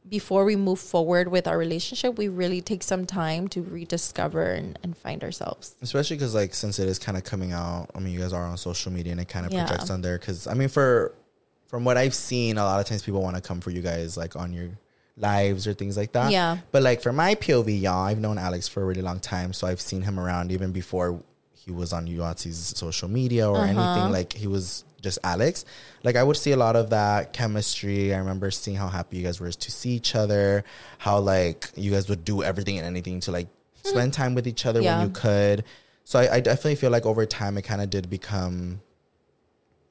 [0.08, 4.78] before we move forward with our relationship, we really take some time to rediscover and,
[4.82, 5.74] and find ourselves.
[5.82, 8.44] especially because like since it is kind of coming out i mean you guys are
[8.44, 9.66] on social media and it kind of Yeah.
[9.66, 11.12] projects on there because i mean for
[11.66, 14.16] from what i've seen a lot of times people want to come for you guys
[14.16, 14.68] like on your
[15.16, 16.58] lives or things like that Yeah.
[16.72, 19.66] but like for my pov y'all i've known alex for a really long time so
[19.66, 21.20] i've seen him around even before
[21.66, 23.66] he was on Yoatzi's social media or Uh-huh.
[23.66, 25.64] anything like he was just alex
[26.04, 29.22] like i would see a lot of that chemistry i remember seeing how happy you
[29.22, 30.64] guys were to see each other
[30.98, 33.48] how like you guys would do everything and anything to like
[33.82, 34.98] spend time with each other Yeah.
[34.98, 35.62] when you could.
[36.02, 38.80] So I, I definitely feel like over time it kind of did become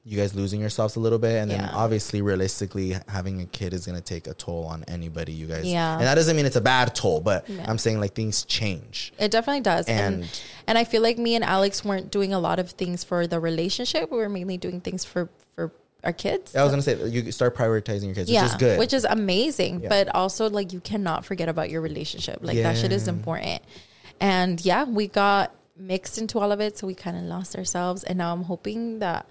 [0.08, 1.70] you guys losing yourselves a little bit, and then Yeah.
[1.74, 5.32] obviously, realistically, having a kid is gonna take a toll on anybody.
[5.32, 5.94] You guys, Yeah.
[5.98, 7.64] and that doesn't mean it's a bad toll, but Yeah.
[7.66, 9.12] I'm saying like things change.
[9.18, 9.86] It definitely does.
[9.88, 10.28] And, And-
[10.68, 13.40] and I feel like me and Alex weren't doing a lot of things for the
[13.40, 14.12] relationship.
[14.12, 15.72] We were mainly doing things for for
[16.04, 16.54] our kids.
[16.54, 18.78] I was gonna say you start prioritizing your kids, yeah, which is good.
[18.78, 19.80] which is amazing.
[19.82, 19.88] Yeah.
[19.88, 22.38] But also like you cannot forget about your relationship.
[22.42, 23.60] Like that shit is important.
[24.20, 28.04] And yeah, we got mixed into all of it, so we kind of lost ourselves.
[28.04, 29.26] And now I'm hoping that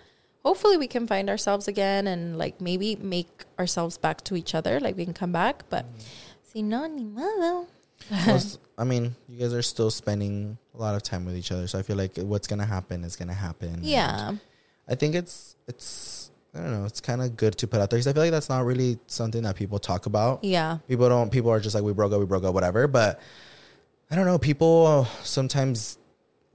[0.46, 4.80] hopefully we can find ourselves again and like maybe make ourselves back to each other.
[4.80, 5.64] Like we can come back.
[5.70, 6.00] But mm-hmm.
[6.44, 7.68] si no, ni modo.
[8.78, 11.80] I mean, you guys are still spending a lot of time with each other, so
[11.80, 13.80] I feel like what's gonna happen is gonna happen.
[13.82, 14.30] Yeah.
[14.30, 14.40] And
[14.88, 16.86] I think it's it's I don't know.
[16.86, 19.00] It's kind of good to put out there because I feel like that's not really
[19.08, 20.44] something that people talk about.
[20.44, 20.78] Yeah.
[20.88, 21.32] People don't.
[21.32, 22.88] People are just like we broke up, we broke up, whatever.
[22.88, 23.20] But
[24.12, 24.38] I don't know.
[24.38, 25.98] People sometimes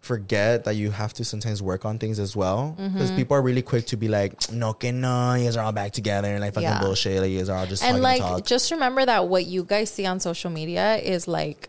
[0.00, 2.94] forget that you have to sometimes work on things as well Mm-hmm.
[2.94, 5.72] because people are really quick to be like, no, que no, you guys are all
[5.72, 6.80] back together and like fucking Yeah.
[6.80, 7.20] bullshit.
[7.20, 10.06] Like you guys are all just and like just remember that what you guys see
[10.06, 11.68] on social media is like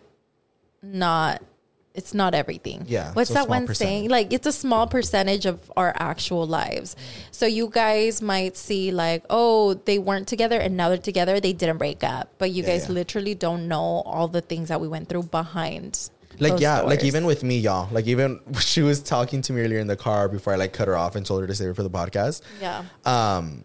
[0.82, 1.42] not
[1.94, 3.90] it's not everything Yeah, what's that one percentage.
[3.90, 6.96] saying like it's a small percentage of our actual lives
[7.32, 11.52] so you guys might see like oh they weren't together and now they're together they
[11.52, 12.94] didn't break up but you Yeah, guys yeah.
[12.94, 16.10] literally don't know all the things that we went through behind
[16.40, 19.62] like those yeah like even with me y'all like even she was talking to me
[19.62, 21.70] earlier in the car before i like cut her off and told her to save
[21.70, 23.64] it for the podcast yeah um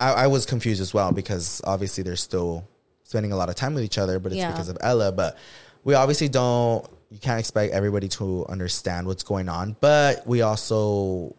[0.00, 2.66] I, I was confused as well because obviously they're still
[3.04, 4.50] spending a lot of time with each other but it's Yeah.
[4.50, 5.38] because of ella but
[5.84, 11.34] we obviously don't you can't expect everybody to understand what's going on but we also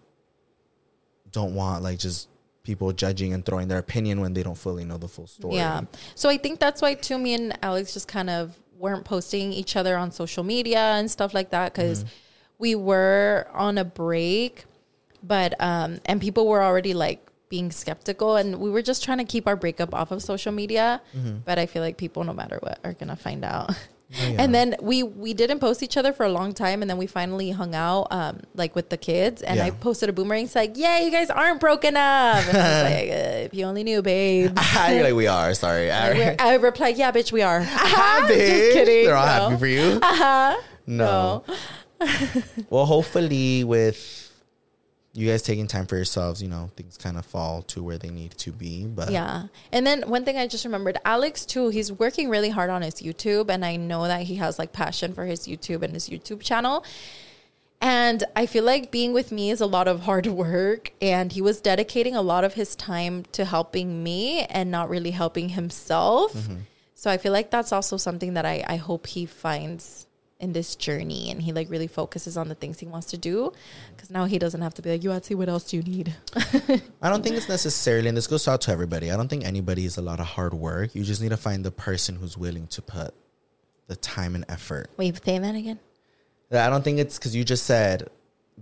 [1.31, 2.29] don't want like just
[2.63, 5.81] people judging and throwing their opinion when they don't fully know the full story Yeah.
[6.15, 9.75] So I think that's why too me and Alex just kind of weren't posting each
[9.75, 12.13] other on social media and stuff like that because Mm-hmm.
[12.59, 14.65] we were on a break,
[15.23, 19.23] but um and people were already like being skeptical and we were just trying to
[19.23, 21.01] keep our breakup off of social media.
[21.15, 21.37] Mm-hmm.
[21.45, 23.71] But I feel like people no matter what are gonna find out.
[24.09, 24.35] Yeah.
[24.37, 27.07] And then we we didn't post each other for a long time, and then we
[27.07, 29.41] finally hung out, um, like with the kids.
[29.41, 32.83] And I posted a boomerang, it's like, "Yeah, you guys aren't broken up." And I
[32.83, 34.57] was like, uh, "If you only knew, babe."
[34.89, 38.27] You're like we are sorry we're- I replied, "Yeah, bitch, we are." Bitch.
[38.29, 39.05] Just kidding.
[39.05, 39.49] they're all no.
[39.49, 39.99] happy for you
[40.87, 41.43] no.
[41.49, 41.55] No.
[42.69, 44.24] well, hopefully, with
[45.15, 48.09] you guys taking time for yourselves, you know, things kind of fall to where they
[48.09, 48.85] need to be.
[48.85, 49.47] But Yeah.
[49.71, 52.95] And then one thing I just remembered, Alex too, he's working really hard on his
[52.95, 56.41] YouTube and I know that he has like passion for his YouTube and his YouTube
[56.41, 56.83] channel.
[57.79, 61.41] And I feel like being with me is a lot of hard work and he
[61.41, 66.33] was dedicating a lot of his time to helping me and not really helping himself.
[66.33, 66.55] Mm-hmm.
[66.93, 70.04] So I feel like that's also something that I, I hope he finds
[70.39, 73.53] in this journey and he like really focuses on the things he wants to do
[73.95, 76.13] because now he doesn't have to be like, you see what else do you need?
[77.01, 79.11] I don't think it's necessarily, and this goes out to everybody.
[79.11, 80.93] I don't think anybody is a lot of hard work.
[80.93, 83.13] You just need to find the person who's willing to put
[83.87, 84.89] the time and effort.
[84.97, 85.79] Wait, say that again.
[86.51, 88.09] I don't think it's because you just said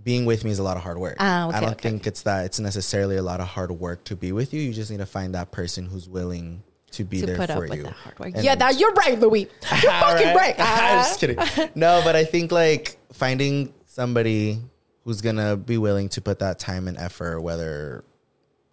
[0.02, 1.16] being with me is a lot of hard work.
[1.18, 4.04] Ah, okay, I don't okay, think it's that it's necessarily a lot of hard work
[4.04, 4.60] to be with you.
[4.60, 6.62] You just need to find that person who's willing
[6.96, 7.82] to be to there put up for with you.
[7.84, 8.34] that hard work.
[8.34, 9.40] And yeah, that you're right, Louie.
[9.82, 10.54] You're fucking right.
[10.58, 11.38] I'm just kidding.
[11.74, 14.60] No, but I think like finding somebody
[15.04, 18.04] who's gonna be willing to put that time and effort, whether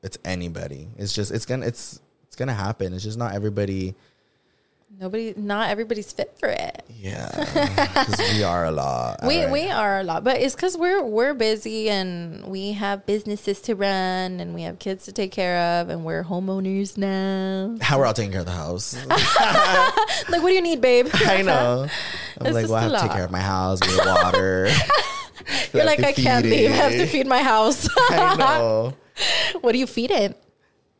[0.04, 2.94] it's anybody, it's just it's gonna it's it's gonna happen.
[2.94, 3.96] It's just not everybody.
[5.00, 6.84] Nobody, not everybody's fit for it.
[6.90, 9.22] Yeah, because we are a lot.
[9.26, 9.52] We alright?
[9.52, 13.76] we are a lot, but it's because we're we're busy and we have businesses to
[13.76, 17.78] run and we have kids to take care of and we're homeowners now.
[17.82, 18.96] how we're all taking care of the house.
[20.30, 21.08] Like, what do you need, babe?
[21.14, 21.88] I know.
[22.40, 24.70] I'm It's like, well, I have to take care of my house, water.
[25.74, 26.72] You're like, I can't feed leave.
[26.72, 27.90] I have to feed my house.
[28.10, 28.94] I know.
[29.62, 30.42] what do you feed it?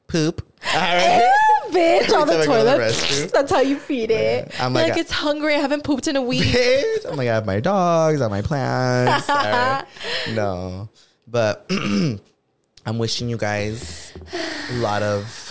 [0.08, 0.46] Poop.
[0.74, 1.32] All right.
[1.72, 3.32] Bitch, on the Every time I go to the toilet.
[3.34, 4.52] That's how you feed it.
[4.60, 5.56] I'm like like, it's hungry.
[5.56, 6.44] I haven't pooped in a week.
[6.44, 7.10] Bitch.
[7.10, 9.28] I'm like, I have my dogs, I have my plants.
[9.30, 9.86] Right.
[10.34, 10.90] No,
[11.28, 11.66] but
[12.86, 14.14] I'm wishing you guys
[14.72, 15.51] a lot of.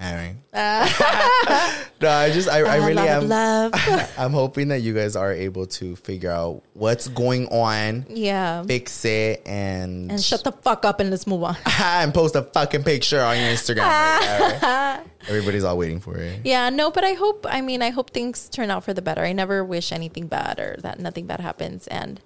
[0.00, 0.36] All right.
[2.00, 3.28] no, I just, I, I really of am.
[3.28, 3.72] love.
[4.18, 8.62] I'm hoping that you guys are able to figure out what's going on, yeah.
[8.62, 11.56] fix it, and And shut the fuck up and let's move on.
[11.80, 13.88] and post a fucking picture on your Instagram.
[13.88, 15.00] Right?
[15.26, 16.42] Everybody's all waiting for it.
[16.44, 19.24] Yeah, no, but I hope, I mean, I hope things turn out for the better.
[19.24, 21.88] I never wish anything bad or that nothing bad happens.
[21.88, 22.20] And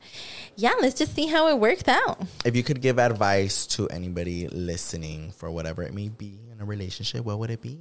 [0.57, 2.21] yeah, let's just see how it worked out.
[2.45, 7.25] If you could give advice to anybody listening for whatever it may be a relationship,
[7.25, 7.79] what would it be?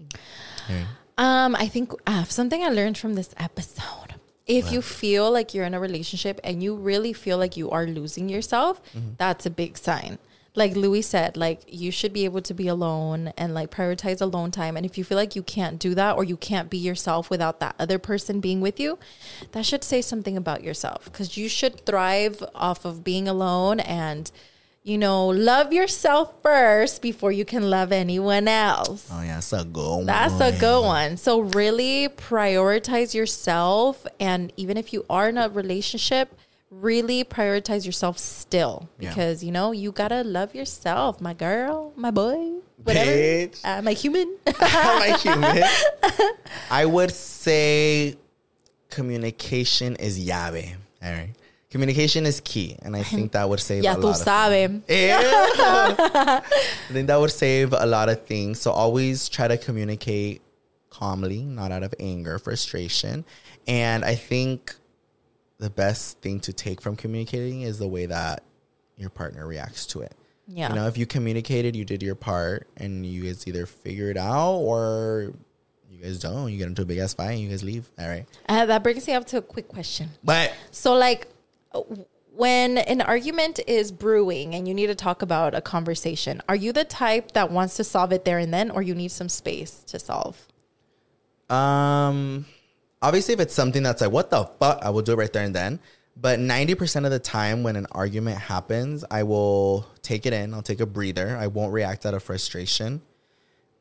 [1.18, 4.16] Um, I think uh, something I learned from this episode.
[4.48, 7.86] If you feel like you're in a relationship and you really feel like you are
[7.86, 8.82] losing yourself,
[9.18, 10.18] that's a big sign.
[10.54, 14.52] like Louie said, like you should be able to be alone and like prioritize alone
[14.52, 14.76] time.
[14.76, 17.62] And if you feel like you can't do that or you can't be yourself without
[17.62, 19.00] that other person being with you,
[19.54, 24.30] that should say something about yourself because you should thrive off of being alone and,
[24.84, 29.08] you know, love yourself first before you can love anyone else.
[29.12, 30.06] Oh yeah, that's a good one.
[30.08, 31.18] That's a good one.
[31.18, 36.36] So really prioritize yourself and even if you are in a relationship,
[36.72, 39.10] really prioritize yourself still Yeah.
[39.10, 42.54] because you know, you got to love yourself, my girl, my boy,
[42.84, 43.12] whatever.
[43.12, 43.60] Bitch.
[43.64, 44.36] Uh, my human.
[44.60, 45.64] my human.
[46.72, 48.16] I would say
[48.90, 50.76] communication is llave.
[51.04, 51.30] All right.
[51.72, 52.78] Communication is key.
[52.82, 54.82] And I think that would save a lot of sabes.
[54.90, 55.22] Yeah.
[56.44, 58.60] I think that would save a lot of things.
[58.60, 60.42] So always try to communicate
[60.90, 63.24] calmly, not out of anger, frustration.
[63.68, 64.76] And I think
[65.60, 68.44] the best thing to take from communicating is the way that
[68.98, 70.14] your partner reacts to it.
[70.48, 70.70] Yeah.
[70.70, 74.18] You know, if you communicated, you did your part, and you guys either figure it
[74.18, 75.34] out or
[75.90, 76.52] you guys don't.
[76.52, 77.90] You get into a big ass fight and you guys leave.
[77.98, 78.26] All right.
[78.50, 80.10] Uh, that brings me up to a quick question.
[80.24, 81.28] But So, like,
[82.34, 86.72] when an argument is brewing and you need to talk about a conversation, are you
[86.72, 89.84] the type that wants to solve it there and then, or you need some space
[89.88, 90.48] to solve?
[91.50, 92.46] Um,
[93.02, 95.44] obviously, if it's something that's like, what the fuck, I will do it right there
[95.44, 95.80] and then.
[96.16, 100.54] But 90% of the time when an argument happens, I will take it in.
[100.54, 101.38] I'll take a breather.
[101.38, 103.02] I won't react out of frustration.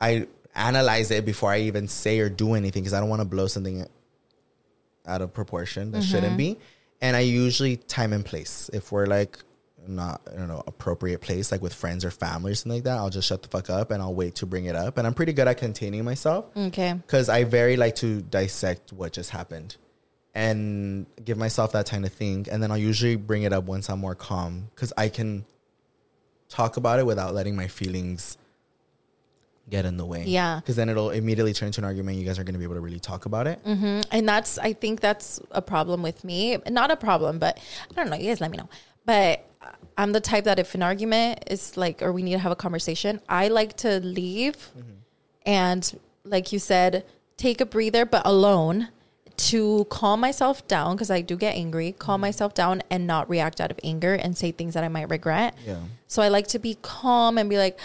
[0.01, 3.26] I analyze it before I even say or do anything because I don't want to
[3.26, 3.86] blow something
[5.07, 6.59] out of proportion that shouldn't be.
[7.01, 8.71] And I usually time and place.
[8.73, 9.39] If we're like
[9.87, 12.99] not, I don't know, appropriate place, like with friends or family or something like that,
[12.99, 14.99] I'll just shut the fuck up and I'll wait to bring it up.
[14.99, 16.93] And I'm pretty good at containing myself Okay.
[16.93, 19.77] because I very like to dissect what just happened
[20.35, 22.49] and give myself that time to think.
[22.53, 25.45] And then I'll usually bring it up once I'm more calm because I can
[26.51, 28.37] talk about it without letting my feelings
[29.71, 30.25] get in the way.
[30.27, 30.57] Yeah.
[30.61, 32.18] Because then it'll immediately turn into an argument.
[32.18, 33.64] You guys aren't going to be able to really talk about it.
[33.64, 34.01] Mm-hmm.
[34.11, 36.59] And that's, I think that's a problem with me.
[36.68, 37.59] Not a problem, but
[37.91, 38.16] I don't know.
[38.16, 38.68] You guys let me know.
[39.07, 39.47] But
[39.97, 42.57] I'm the type that if an argument is like, or we need to have a
[42.57, 44.71] conversation, I like to leave
[45.47, 47.05] and, like you said,
[47.37, 48.89] take a breather, but alone
[49.37, 53.59] to calm myself down because I do get angry, calm myself down and not react
[53.59, 55.57] out of anger and say things that I might regret.
[55.66, 55.79] Yeah.
[56.09, 57.79] So I like to be calm and be like,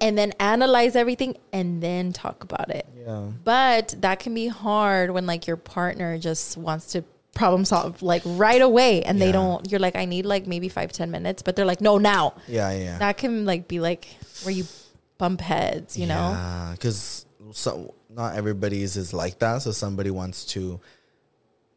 [0.00, 2.86] and then analyze everything and then talk about it.
[3.06, 3.30] Yeah.
[3.44, 8.22] But that can be hard when like your partner just wants to problem solve like
[8.24, 11.56] right away and they don't you're like, I need like maybe five, ten minutes, but
[11.56, 12.34] they're like, no, now.
[12.46, 12.72] Yeah.
[12.72, 12.98] Yeah.
[12.98, 14.08] That can like be like
[14.42, 14.64] where you
[15.18, 16.30] bump heads, you know?
[16.32, 16.72] Yeah.
[16.72, 19.62] Because so, not everybody's is like that.
[19.62, 20.80] So somebody wants to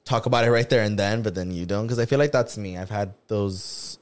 [0.04, 1.86] talk about it right there and then, but then you don't.
[1.86, 2.78] Because I feel like that's me.
[2.78, 4.00] I've had those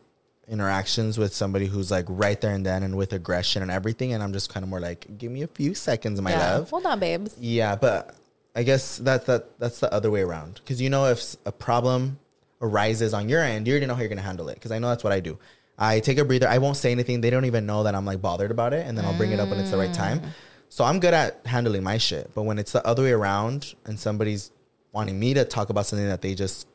[0.49, 4.13] interactions with somebody who's like right there and then and with aggression and everything.
[4.13, 6.53] And I'm just kind of more like, give me a few seconds, my Yeah.
[6.55, 6.69] love.
[6.71, 7.35] Hold on, babes.
[7.39, 8.15] Yeah, but
[8.55, 12.19] I guess that that that's the other way around because you know if a problem
[12.61, 14.55] arises on your end, you already know how you're gonna handle it.
[14.55, 15.37] Because I know that's what I do.
[15.77, 16.47] I take a breather.
[16.47, 17.21] I won't say anything.
[17.21, 19.39] They don't even know that I'm like bothered about it, and then I'll bring it
[19.39, 20.19] up when it's the right time.
[20.19, 20.29] Mm.
[20.67, 22.31] So I'm good at handling my shit.
[22.35, 24.51] But when it's the other way around, and somebody's
[24.91, 26.67] wanting me to talk about something that they just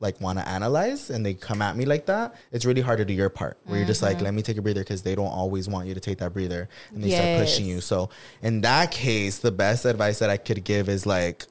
[0.00, 3.04] like want to analyze and they come at me like that, it's really hard to
[3.04, 4.26] do your part where you're just like, mm-hmm.
[4.26, 6.68] let me take a breather because they don't always want you to take that breather
[6.92, 7.80] and they start pushing you.
[7.80, 8.10] So
[8.42, 11.46] in that case, the best advice that I could give is like,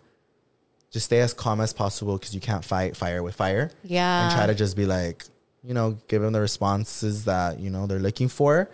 [0.91, 3.71] just stay as calm as possible because you can't fight fire with fire.
[3.83, 4.27] Yeah.
[4.27, 5.25] And try to just be like,
[5.61, 8.69] you know, give them the responses that, you know, they're looking for.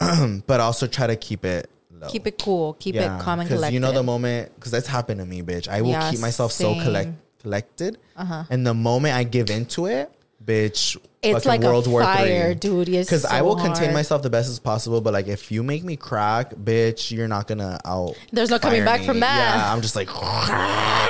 [0.46, 2.08] but also try to keep it low.
[2.08, 2.74] Keep it cool.
[2.74, 3.48] Keep it calm and collected.
[3.48, 5.68] Because you know the moment because that's happened to me, bitch.
[5.68, 7.12] I will Yeah, keep myself so collect,
[7.44, 8.44] collected, uh-huh.
[8.50, 10.10] and the moment I give into it,
[10.44, 12.86] bitch, It's like a World War fire, dude.
[12.86, 15.84] Because I so will contain myself the best as possible, but like if you make
[15.84, 18.16] me crack, bitch, you're not gonna out.
[18.32, 19.06] There's no coming back me.
[19.06, 19.56] from that.
[19.56, 20.08] Yeah, I'm just like,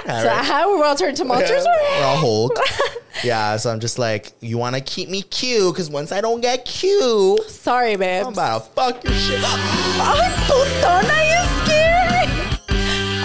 [0.07, 1.65] So how we're all turned to monsters?
[1.65, 2.59] We're all Hulk.
[3.25, 5.73] yeah, so I'm just like, you want to keep me cute?
[5.73, 8.27] Because once I don't get cute, Sorry, babe.
[8.27, 9.59] I'm about to fuck your shit up.
[10.03, 11.85] Ay, putona, you scared.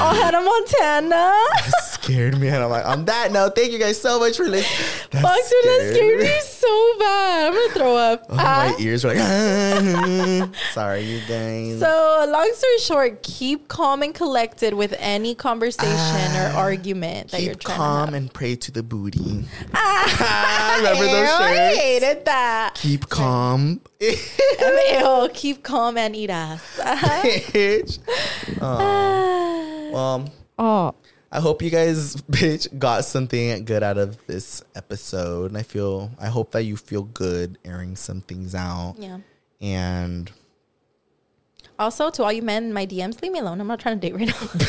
[0.01, 1.88] Oh, Hannah Montana.
[2.09, 5.09] Scared me, and I'm like, on that note, thank you guys so much for listening.
[5.11, 6.25] That Fuck, dude, that scared me.
[6.25, 7.47] me so bad.
[7.47, 8.25] I'm gonna throw up.
[8.29, 8.73] Oh, Ah.
[8.77, 10.49] my ears were like, ah.
[10.73, 11.79] sorry, you guys.
[11.79, 17.51] So, long story short, keep calm and collected with any conversation or argument that you're
[17.51, 17.53] Ah.
[17.53, 18.13] Keep trying calm to have.
[18.15, 19.45] and pray to the booty.
[19.73, 21.77] Ah, Remember those ew, I shirts?
[21.79, 22.75] hated that.
[22.75, 23.81] Keep calm.
[23.99, 26.61] Ew, keep calm and eat ass.
[26.79, 27.99] Bitch.
[28.61, 30.95] Oh, well, oh,
[31.31, 35.51] I hope you guys, bitch, got something good out of this episode.
[35.51, 38.95] And I feel, I hope that you feel good airing some things out.
[38.97, 39.19] Yeah.
[39.61, 40.31] And
[41.79, 43.61] Also, to all you men in my DMs, leave me alone.
[43.61, 44.33] I'm not trying to date right now.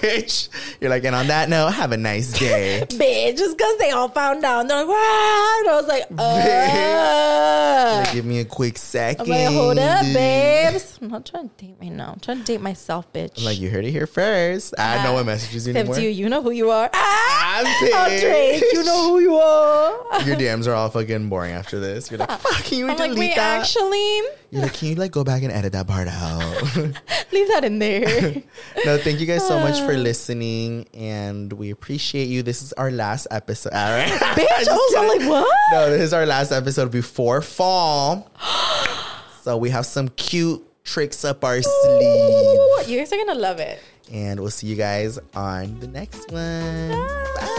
[0.00, 0.48] bitch,
[0.80, 2.84] you're like, and on that note, have a nice day.
[2.88, 4.66] Bitch, just because they all found out.
[4.66, 5.60] They're like, what?
[5.60, 8.02] And I was like, uh.
[8.02, 9.22] Like, give me a quick second.
[9.22, 10.98] I'm like, hold up, babes.
[11.00, 12.10] I'm not trying to date right now.
[12.14, 13.38] I'm trying to date myself, bitch.
[13.38, 14.74] I'm like, you heard it here first.
[14.78, 16.00] I know what messages you Except anymore.
[16.02, 16.90] you, you know who you are.
[16.92, 18.62] Ah, I'm bitch.
[18.72, 20.22] you know who you are.
[20.22, 22.10] Your DMs are all fucking boring after this.
[22.10, 23.60] You're like, fuck, can you I'm delete like, wait, that?
[23.60, 26.76] actually, You're like, can you like go back and edit that part out?
[27.32, 28.42] leave that in there.
[28.84, 29.96] no, thank you guys so much for ah.
[29.96, 32.42] listening, and we appreciate you.
[32.42, 33.72] This is our last episode.
[33.74, 34.10] All right.
[34.10, 35.56] Bitch, I was like, what?
[35.72, 38.28] No, this is our last episode before fall.
[39.42, 43.80] so we have some cute tricks up our sleeve, You guys are gonna love it.
[44.10, 46.90] and we'll see you guys on the next one.
[46.90, 47.56] Bye.